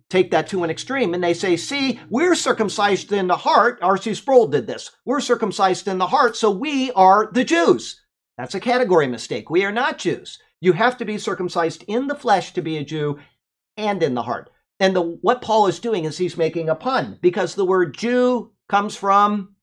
[0.10, 3.80] take that to an extreme and they say, see, we're circumcised in the heart.
[3.82, 4.14] R.C.
[4.14, 4.92] Sproul did this.
[5.04, 8.02] We're circumcised in the heart, so we are the Jews.
[8.38, 9.50] That's a category mistake.
[9.50, 10.40] We are not Jews.
[10.62, 13.20] You have to be circumcised in the flesh to be a Jew
[13.78, 14.50] and in the heart.
[14.80, 18.52] And the, what Paul is doing is he's making a pun because the word Jew
[18.68, 19.56] comes from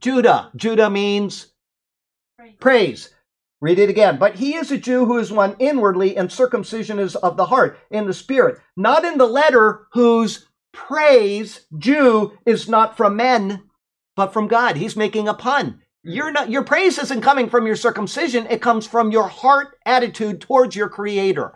[0.00, 0.50] Judah.
[0.56, 1.52] Judah means
[2.36, 2.54] praise.
[2.58, 3.14] praise.
[3.60, 4.18] Read it again.
[4.18, 7.78] But he is a Jew who is one inwardly, and circumcision is of the heart,
[7.90, 13.64] in the spirit, not in the letter, whose praise, Jew, is not from men,
[14.14, 14.76] but from God.
[14.76, 15.80] He's making a pun.
[16.08, 20.40] You're not, your praise isn't coming from your circumcision, it comes from your heart attitude
[20.40, 21.52] towards your creator.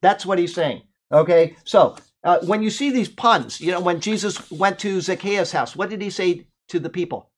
[0.00, 0.82] That's what he's saying.
[1.12, 1.56] Okay?
[1.64, 5.74] So, uh, when you see these puns, you know, when Jesus went to Zacchaeus' house,
[5.74, 7.30] what did he say to the people?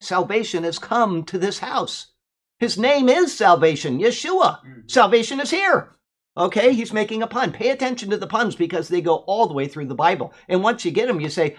[0.00, 2.12] Salvation has come to this house.
[2.58, 4.64] His name is salvation, Yeshua.
[4.64, 4.90] Mm.
[4.90, 5.96] Salvation is here.
[6.36, 7.52] Okay, he's making a pun.
[7.52, 10.32] Pay attention to the puns because they go all the way through the Bible.
[10.48, 11.56] And once you get them, you say,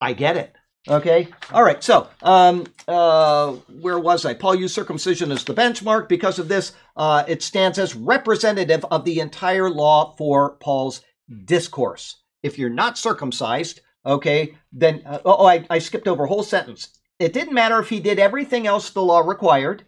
[0.00, 0.54] I get it.
[0.88, 1.82] Okay, all right.
[1.84, 4.32] So, um, uh, where was I?
[4.32, 6.08] Paul used circumcision as the benchmark.
[6.08, 11.02] Because of this, uh, it stands as representative of the entire law for Paul's
[11.44, 12.22] discourse.
[12.42, 16.98] If you're not circumcised, okay, then, uh, oh, I, I skipped over a whole sentence.
[17.18, 19.84] It didn't matter if he did everything else the law required.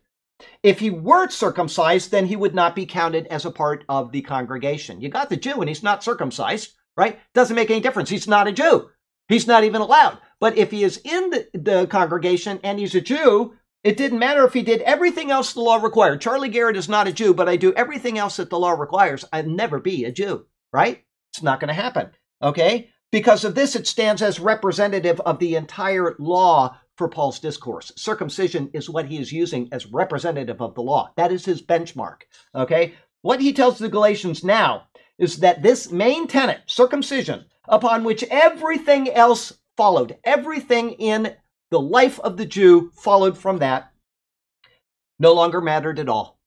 [0.62, 4.20] If he weren't circumcised, then he would not be counted as a part of the
[4.20, 5.00] congregation.
[5.00, 7.18] You got the Jew and he's not circumcised, right?
[7.32, 8.10] Doesn't make any difference.
[8.10, 8.90] He's not a Jew.
[9.28, 10.18] He's not even allowed.
[10.42, 14.44] But if he is in the, the congregation and he's a Jew, it didn't matter
[14.44, 16.20] if he did everything else the law required.
[16.20, 19.24] Charlie Garrett is not a Jew, but I do everything else that the law requires.
[19.32, 21.04] I'd never be a Jew, right?
[21.30, 22.10] It's not going to happen.
[22.42, 22.88] Okay?
[23.12, 27.92] Because of this, it stands as representative of the entire law for Paul's discourse.
[27.94, 31.12] Circumcision is what he is using as representative of the law.
[31.16, 32.22] That is his benchmark.
[32.52, 32.94] Okay?
[33.20, 34.88] What he tells the Galatians now
[35.20, 41.36] is that this main tenet, circumcision, upon which everything else followed, everything in
[41.70, 43.92] the life of the Jew followed from that,
[45.18, 46.38] no longer mattered at all.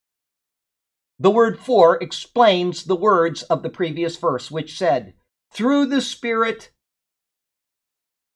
[1.17, 5.13] The word for explains the words of the previous verse, which said,
[5.51, 6.71] Through the Spirit,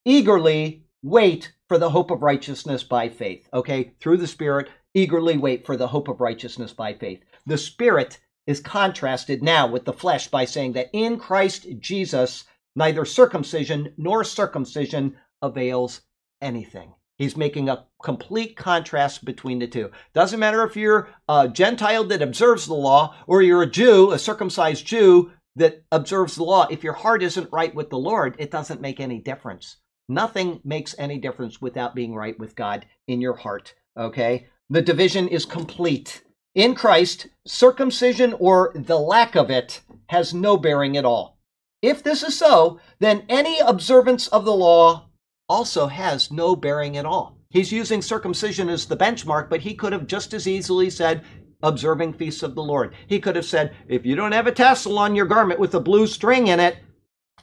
[0.06, 3.50] eagerly wait for the hope of righteousness by faith.
[3.54, 7.24] Okay, through the Spirit, eagerly wait for the hope of righteousness by faith.
[7.46, 13.06] The Spirit is contrasted now with the flesh by saying that in Christ Jesus, neither
[13.06, 16.02] circumcision nor circumcision avails
[16.42, 16.94] anything.
[17.18, 19.92] He's making a complete contrast between the two.
[20.14, 24.20] Doesn't matter if you're a Gentile that observes the law or you're a Jew, a
[24.20, 26.68] circumcised Jew that observes the law.
[26.70, 29.78] If your heart isn't right with the Lord, it doesn't make any difference.
[30.08, 33.76] Nothing makes any difference without being right with God in your heart.
[33.98, 34.48] Okay?
[34.70, 36.24] The division is complete.
[36.56, 41.39] In Christ, circumcision or the lack of it has no bearing at all.
[41.82, 45.10] If this is so, then any observance of the law
[45.48, 47.38] also has no bearing at all.
[47.50, 51.24] He's using circumcision as the benchmark, but he could have just as easily said,
[51.64, 52.94] observing feasts of the Lord.
[53.08, 55.80] He could have said, if you don't have a tassel on your garment with a
[55.80, 56.78] blue string in it,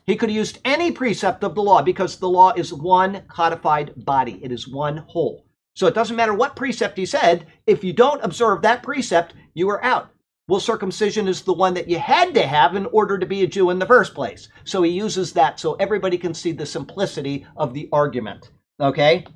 [0.05, 3.93] he could have used any precept of the law because the law is one codified
[4.05, 5.45] body, it is one whole.
[5.75, 9.69] So it doesn't matter what precept he said, if you don't observe that precept, you
[9.71, 10.11] are out.
[10.49, 13.49] Well, circumcision is the one that you had to have in order to be a
[13.49, 14.49] Jew in the first place.
[14.65, 18.51] So he uses that so everybody can see the simplicity of the argument.
[18.79, 19.27] Okay?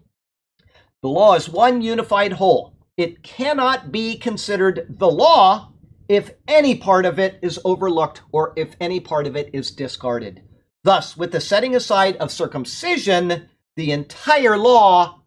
[1.03, 2.77] The law is one unified whole.
[2.97, 5.73] It cannot be considered the law
[6.09, 10.43] if any part of it is overlooked or if any part of it is discarded.
[10.85, 15.23] Thus, with the setting aside of circumcision, the entire law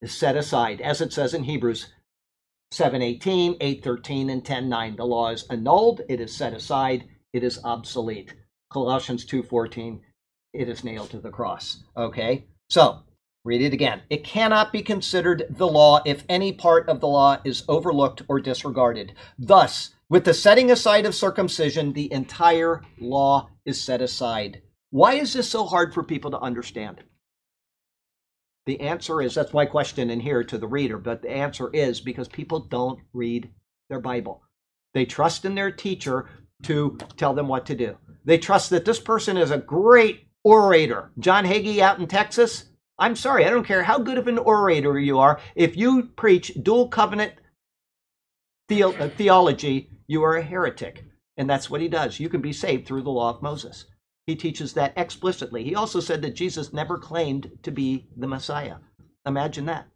[0.00, 1.92] is set aside, as it says in Hebrews
[2.72, 4.96] 7:18, 8:13, and 10:9.
[4.96, 8.34] The law is annulled, it is set aside, it is obsolete.
[8.72, 10.00] Colossians 2:14,
[10.54, 11.84] it is nailed to the cross.
[11.96, 12.46] Okay?
[12.70, 13.00] So,
[13.44, 14.02] read it again.
[14.08, 18.40] It cannot be considered the law if any part of the law is overlooked or
[18.40, 19.12] disregarded.
[19.38, 24.62] Thus, with the setting aside of circumcision, the entire law is set aside.
[24.90, 27.02] Why is this so hard for people to understand?
[28.66, 32.00] The answer is that's my question in here to the reader, but the answer is
[32.00, 33.50] because people don't read
[33.88, 34.42] their Bible.
[34.94, 36.28] They trust in their teacher
[36.64, 37.96] to tell them what to do.
[38.24, 41.10] They trust that this person is a great orator.
[41.18, 42.66] John Hagee out in Texas,
[42.98, 45.40] I'm sorry, I don't care how good of an orator you are.
[45.56, 47.32] If you preach dual covenant
[48.68, 51.04] the- uh, theology, you are a heretic.
[51.36, 52.20] And that's what he does.
[52.20, 53.86] You can be saved through the law of Moses.
[54.26, 55.64] He teaches that explicitly.
[55.64, 58.76] He also said that Jesus never claimed to be the Messiah.
[59.26, 59.88] Imagine that.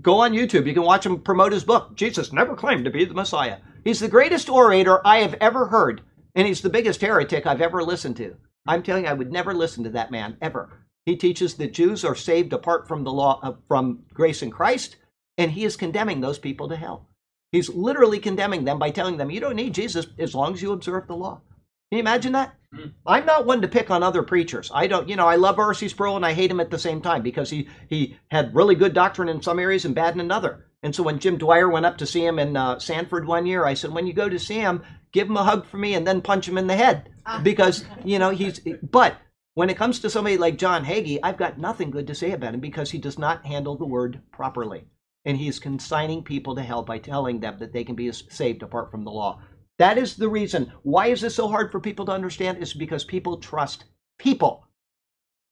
[0.00, 0.66] Go on YouTube.
[0.66, 1.94] You can watch him promote his book.
[1.94, 3.58] Jesus never claimed to be the Messiah.
[3.84, 6.02] He's the greatest orator I have ever heard,
[6.34, 8.36] and he's the biggest heretic I've ever listened to.
[8.66, 10.86] I'm telling you, I would never listen to that man ever.
[11.04, 14.96] He teaches that Jews are saved apart from the law uh, from grace in Christ,
[15.38, 17.08] and he is condemning those people to hell.
[17.52, 20.72] He's literally condemning them by telling them you don't need Jesus as long as you
[20.72, 21.42] observe the law.
[21.90, 22.54] Can you imagine that?
[22.74, 22.92] Mm.
[23.06, 24.70] I'm not one to pick on other preachers.
[24.74, 25.88] I don't, you know, I love R.C.
[25.88, 28.92] Sproul and I hate him at the same time because he he had really good
[28.92, 30.66] doctrine in some areas and bad in another.
[30.82, 33.64] And so when Jim Dwyer went up to see him in uh, Sanford one year,
[33.64, 34.82] I said, when you go to see him,
[35.12, 37.08] give him a hug for me and then punch him in the head
[37.42, 38.60] because you know he's.
[38.82, 39.16] But
[39.54, 42.54] when it comes to somebody like John Hagee, I've got nothing good to say about
[42.54, 44.84] him because he does not handle the word properly.
[45.24, 48.90] And he's consigning people to hell by telling them that they can be saved apart
[48.90, 49.40] from the law.
[49.78, 50.72] That is the reason.
[50.82, 52.58] Why is this so hard for people to understand?
[52.58, 53.84] Is because people trust
[54.18, 54.66] people.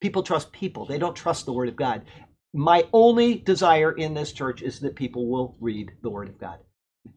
[0.00, 0.86] People trust people.
[0.86, 2.02] They don't trust the Word of God.
[2.52, 6.58] My only desire in this church is that people will read the Word of God.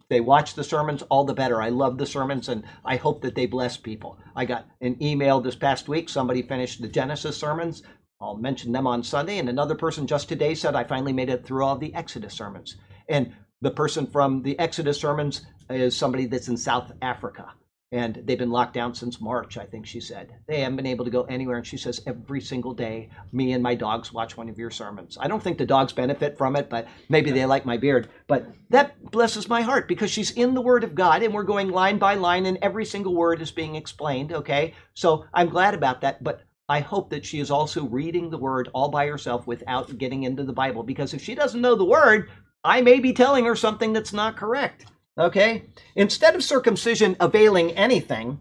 [0.10, 1.62] They watch the sermons, all the better.
[1.62, 4.18] I love the sermons and I hope that they bless people.
[4.36, 6.10] I got an email this past week.
[6.10, 7.84] Somebody finished the Genesis sermons.
[8.20, 9.38] I'll mention them on Sunday.
[9.38, 12.76] And another person just today said, I finally made it through all the Exodus sermons.
[13.08, 17.54] And the person from the Exodus sermons is somebody that's in South Africa.
[17.94, 20.34] And they've been locked down since March, I think she said.
[20.46, 21.56] They haven't been able to go anywhere.
[21.56, 25.18] And she says, every single day, me and my dogs watch one of your sermons.
[25.22, 28.10] I don't think the dogs benefit from it, but maybe they like my beard.
[28.28, 31.70] But that blesses my heart because she's in the Word of God and we're going
[31.70, 34.74] line by line and every single word is being explained, okay?
[34.94, 36.22] So I'm glad about that.
[36.22, 40.24] But I hope that she is also reading the Word all by herself without getting
[40.24, 42.30] into the Bible because if she doesn't know the Word,
[42.68, 44.86] I may be telling her something that's not correct.
[45.18, 45.64] Okay?
[45.96, 48.40] Instead of circumcision availing anything,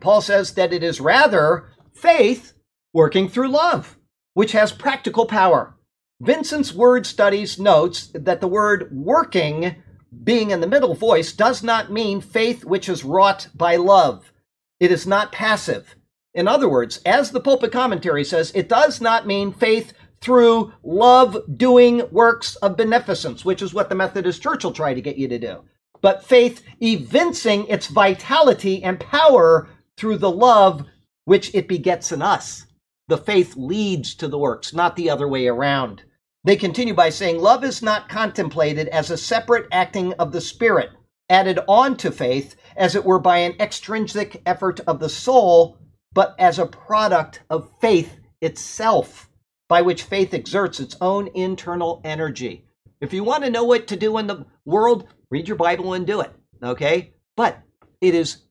[0.00, 2.54] Paul says that it is rather faith
[2.94, 3.98] working through love,
[4.32, 5.76] which has practical power.
[6.18, 9.76] Vincent's word studies notes that the word working,
[10.24, 14.32] being in the middle voice, does not mean faith which is wrought by love.
[14.80, 15.94] It is not passive.
[16.32, 19.92] In other words, as the pulpit commentary says, it does not mean faith
[20.22, 25.02] through love doing works of beneficence, which is what the Methodist Church will try to
[25.02, 25.62] get you to do
[26.02, 30.84] but faith evincing its vitality and power through the love
[31.24, 32.66] which it begets in us.
[33.08, 36.02] The faith leads to the works, not the other way around.
[36.44, 40.90] They continue by saying, Love is not contemplated as a separate acting of the Spirit,
[41.30, 45.78] added on to faith, as it were by an extrinsic effort of the soul,
[46.12, 49.30] but as a product of faith itself,
[49.68, 52.66] by which faith exerts its own internal energy.
[53.00, 56.06] If you want to know what to do in the world, read your Bible and
[56.06, 56.30] do it.
[56.62, 57.14] Okay?
[57.36, 57.58] But
[58.00, 58.42] it is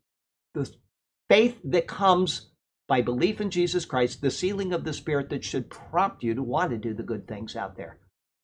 [0.53, 0.69] the
[1.29, 2.49] faith that comes
[2.87, 6.43] by belief in Jesus Christ, the sealing of the Spirit that should prompt you to
[6.43, 7.99] want to do the good things out there.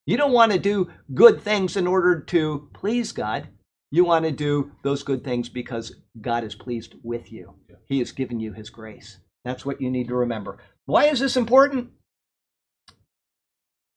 [0.05, 3.49] You don't want to do good things in order to please God.
[3.91, 7.55] You want to do those good things because God is pleased with you.
[7.87, 9.17] He has given you His grace.
[9.43, 10.59] That's what you need to remember.
[10.85, 11.89] Why is this important?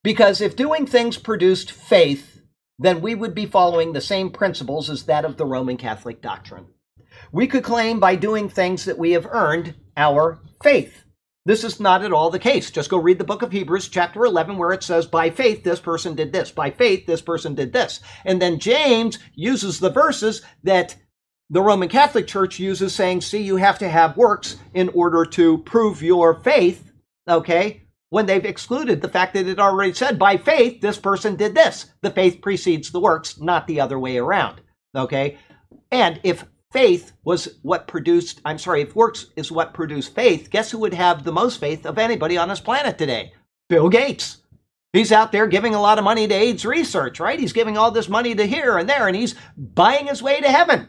[0.02, 2.40] Because if doing things produced faith,
[2.78, 6.66] then we would be following the same principles as that of the Roman Catholic doctrine.
[7.32, 11.04] We could claim by doing things that we have earned our faith.
[11.44, 12.70] This is not at all the case.
[12.70, 15.80] Just go read the book of Hebrews, chapter 11, where it says, By faith, this
[15.80, 16.50] person did this.
[16.50, 18.00] By faith, this person did this.
[18.24, 20.96] And then James uses the verses that
[21.48, 25.58] the Roman Catholic Church uses, saying, See, you have to have works in order to
[25.58, 26.92] prove your faith.
[27.28, 27.88] Okay?
[28.10, 31.86] When they've excluded the fact that it already said by faith this person did this.
[32.02, 34.60] The faith precedes the works, not the other way around.
[34.94, 35.38] Okay?
[35.90, 40.70] And if faith was what produced, I'm sorry, if works is what produced faith, guess
[40.70, 43.32] who would have the most faith of anybody on this planet today?
[43.68, 44.38] Bill Gates.
[44.92, 47.38] He's out there giving a lot of money to AIDS research, right?
[47.38, 50.48] He's giving all this money to here and there, and he's buying his way to
[50.48, 50.88] heaven.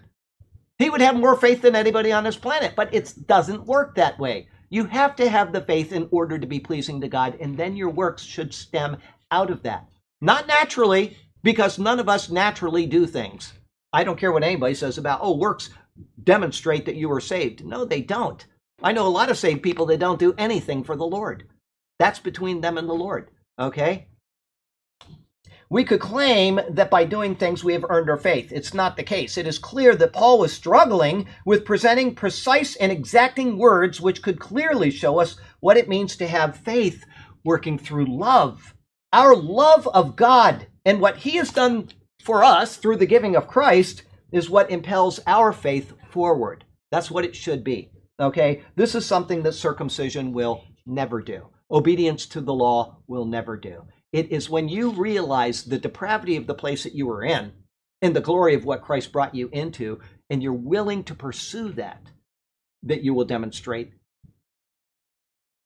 [0.80, 4.18] He would have more faith than anybody on this planet, but it doesn't work that
[4.18, 4.48] way.
[4.72, 7.76] You have to have the faith in order to be pleasing to God, and then
[7.76, 8.98] your works should stem
[9.30, 9.90] out of that.
[10.22, 13.52] Not naturally, because none of us naturally do things.
[13.92, 15.72] I don't care what anybody says about, oh, works
[16.24, 17.66] demonstrate that you are saved.
[17.66, 18.46] No, they don't.
[18.82, 21.50] I know a lot of saved people that don't do anything for the Lord.
[22.00, 23.30] That's between them and the Lord.
[23.60, 24.08] Okay?
[25.72, 28.52] We could claim that by doing things we have earned our faith.
[28.52, 29.38] It's not the case.
[29.38, 34.38] It is clear that Paul was struggling with presenting precise and exacting words which could
[34.38, 37.06] clearly show us what it means to have faith
[37.46, 38.76] working through love.
[39.14, 41.88] Our love of God and what He has done
[42.22, 44.04] for us through the giving of Christ
[44.34, 46.66] is what impels our faith forward.
[46.92, 47.92] That's what it should be.
[48.20, 48.64] Okay?
[48.76, 51.48] This is something that circumcision will never do.
[51.72, 53.84] Obedience to the law will never do.
[54.12, 57.54] It is when you realize the depravity of the place that you were in
[58.02, 60.00] and the glory of what Christ brought you into,
[60.30, 62.02] and you're willing to pursue that,
[62.84, 63.94] that you will demonstrate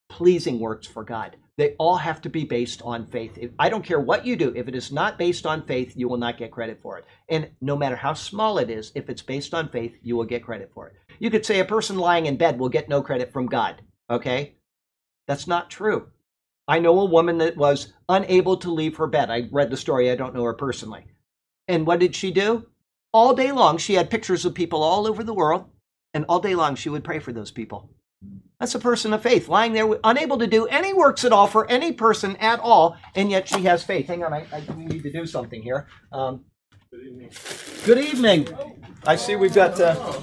[0.10, 1.38] pleasing works for God.
[1.58, 3.38] They all have to be based on faith.
[3.38, 6.10] If, I don't care what you do, if it is not based on faith, you
[6.10, 7.06] will not get credit for it.
[7.30, 10.44] And no matter how small it is, if it's based on faith, you will get
[10.44, 10.96] credit for it.
[11.20, 14.56] You could say a person lying in bed will get no credit from God, okay?
[15.28, 16.08] That's not true.
[16.68, 19.30] I know a woman that was unable to leave her bed.
[19.30, 21.06] I read the story, I don't know her personally.
[21.68, 22.68] And what did she do?
[23.14, 25.66] All day long, she had pictures of people all over the world,
[26.14, 27.90] and all day long, she would pray for those people.
[28.60, 31.70] That's a person of faith, lying there, unable to do any works at all for
[31.70, 34.08] any person at all, and yet she has faith.
[34.08, 35.88] Hang on, I, I we need to do something here.
[36.12, 36.46] Um,
[37.86, 38.48] good evening.
[39.06, 39.80] I see we've got.
[39.80, 40.22] Uh,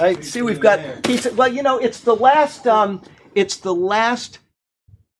[0.00, 1.32] I see we've got pizza.
[1.34, 2.66] Well, you know, it's the last.
[2.66, 3.02] Um,
[3.34, 4.38] it's the last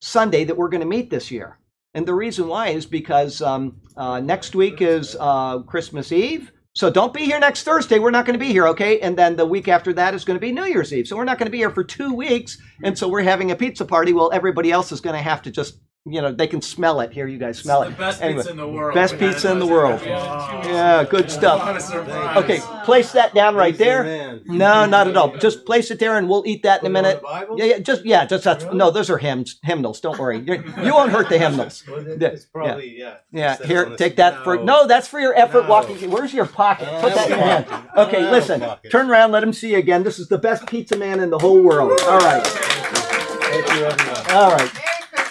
[0.01, 1.59] Sunday that we're going to meet this year.
[1.95, 6.53] And the reason why is because um, uh, next week is uh, Christmas Eve.
[6.75, 7.99] So don't be here next Thursday.
[7.99, 9.01] We're not going to be here, okay?
[9.01, 11.09] And then the week after that is going to be New Year's Eve.
[11.09, 12.57] So we're not going to be here for two weeks.
[12.85, 14.13] And so we're having a pizza party.
[14.13, 15.81] Well, everybody else is going to have to just
[16.11, 17.13] you know, they can smell it.
[17.13, 17.91] Here, you guys smell it.
[17.91, 18.95] The best Anyway, pizza in the world.
[18.95, 20.01] best pizza in the world.
[20.07, 20.63] Wow.
[20.65, 21.65] Yeah, good stuff.
[21.65, 22.37] What a surprise.
[22.45, 24.03] Okay, place that down right there.
[24.05, 24.43] Man.
[24.47, 25.37] No, not at all.
[25.37, 27.23] Just place it there, and we'll eat that in a minute.
[27.23, 27.57] Bible?
[27.59, 28.91] Yeah, yeah, just yeah, just that's no.
[28.91, 30.01] Those are hymns, hymnals.
[30.01, 31.85] Don't worry, You're, won't hurt the hymnals.
[31.89, 33.15] Well, Yeah, It's probably, yeah.
[33.33, 34.87] Yeah, Set here, take that for no.
[34.87, 35.69] That's for your effort No.
[35.71, 36.11] walking.
[36.11, 36.89] Where's your pocket?
[37.01, 37.65] Put that in your hand.
[37.67, 37.91] a pocket.
[37.95, 38.91] I Okay, don't have a listen.
[38.91, 39.33] Turn around.
[39.33, 40.03] Let him see you again.
[40.03, 41.99] This is the best pizza man in the whole world.
[42.07, 44.31] All right, Thank you, everyone.
[44.33, 44.71] all right.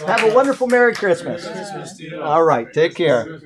[0.05, 1.47] Have a wonderful Merry Christmas.
[2.21, 3.39] All right, take care.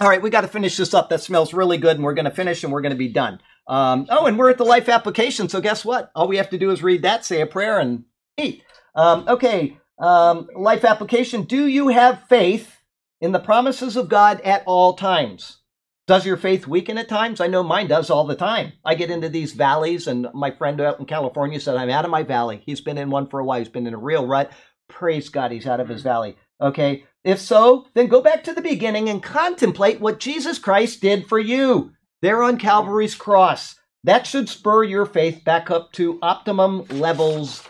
[0.00, 1.08] All right, we got to finish this up.
[1.08, 3.40] That smells really good, and we're going to finish, and we're going to be done.
[3.66, 5.48] Um, oh, and we're at the life application.
[5.48, 6.10] So guess what?
[6.14, 8.04] All we have to do is read that, say a prayer, and
[8.36, 8.62] eat.
[8.94, 11.42] Um, okay, um, life application.
[11.44, 12.76] Do you have faith
[13.20, 15.58] in the promises of God at all times?
[16.06, 17.40] Does your faith weaken at times?
[17.40, 18.74] I know mine does all the time.
[18.84, 22.12] I get into these valleys, and my friend out in California said, I'm out of
[22.12, 22.62] my valley.
[22.64, 23.58] He's been in one for a while.
[23.58, 24.52] He's been in a real rut.
[24.88, 26.36] Praise God, he's out of his valley.
[26.60, 31.26] Okay, if so, then go back to the beginning and contemplate what Jesus Christ did
[31.28, 33.76] for you there on Calvary's cross.
[34.04, 37.62] That should spur your faith back up to optimum levels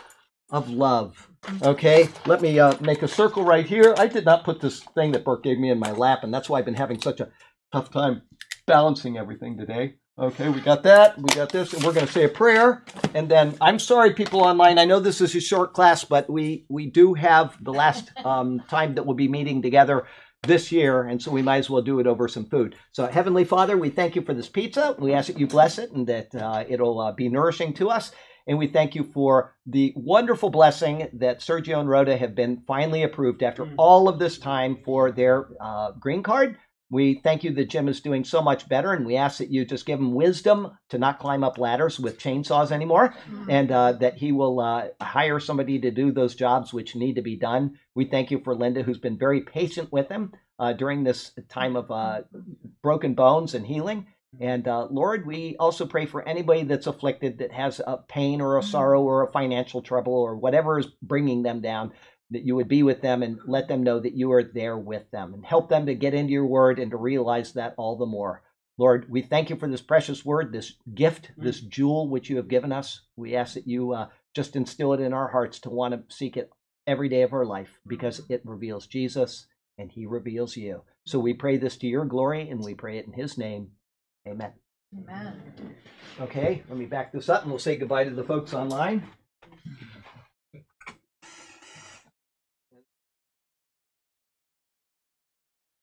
[0.51, 1.27] of love.
[1.63, 3.95] Okay, let me uh, make a circle right here.
[3.97, 6.49] I did not put this thing that Burke gave me in my lap, and that's
[6.49, 7.29] why I've been having such a
[7.71, 8.23] tough time
[8.65, 9.95] balancing everything today.
[10.19, 11.15] Okay, we got that.
[11.15, 14.41] We got this, and we're going to say a prayer, and then I'm sorry, people
[14.41, 14.79] online.
[14.79, 18.63] I know this is a short class, but we we do have the last um,
[18.67, 20.07] time that we'll be meeting together
[20.41, 22.75] this year, and so we might as well do it over some food.
[22.93, 24.95] So, Heavenly Father, we thank you for this pizza.
[24.97, 28.11] We ask that you bless it and that uh, it'll uh, be nourishing to us.
[28.47, 33.03] And we thank you for the wonderful blessing that Sergio and Rhoda have been finally
[33.03, 36.57] approved after all of this time for their uh, green card.
[36.89, 39.65] We thank you that Jim is doing so much better, and we ask that you
[39.65, 43.13] just give him wisdom to not climb up ladders with chainsaws anymore,
[43.49, 47.21] and uh, that he will uh, hire somebody to do those jobs which need to
[47.21, 47.77] be done.
[47.93, 51.75] We thank you for Linda, who's been very patient with him uh, during this time
[51.75, 52.21] of uh,
[52.81, 54.07] broken bones and healing.
[54.39, 58.57] And uh, Lord, we also pray for anybody that's afflicted that has a pain or
[58.57, 61.93] a sorrow or a financial trouble or whatever is bringing them down,
[62.31, 65.09] that you would be with them and let them know that you are there with
[65.11, 68.05] them and help them to get into your word and to realize that all the
[68.05, 68.43] more.
[68.77, 72.47] Lord, we thank you for this precious word, this gift, this jewel which you have
[72.47, 73.01] given us.
[73.15, 76.37] We ask that you uh, just instill it in our hearts to want to seek
[76.37, 76.51] it
[76.85, 79.47] every day of our life because it reveals Jesus
[79.79, 80.83] and he reveals you.
[81.05, 83.69] So we pray this to your glory and we pray it in his name.
[84.27, 84.51] Amen.
[84.97, 85.41] Amen.
[86.19, 89.07] Okay, let me back this up and we'll say goodbye to the folks online.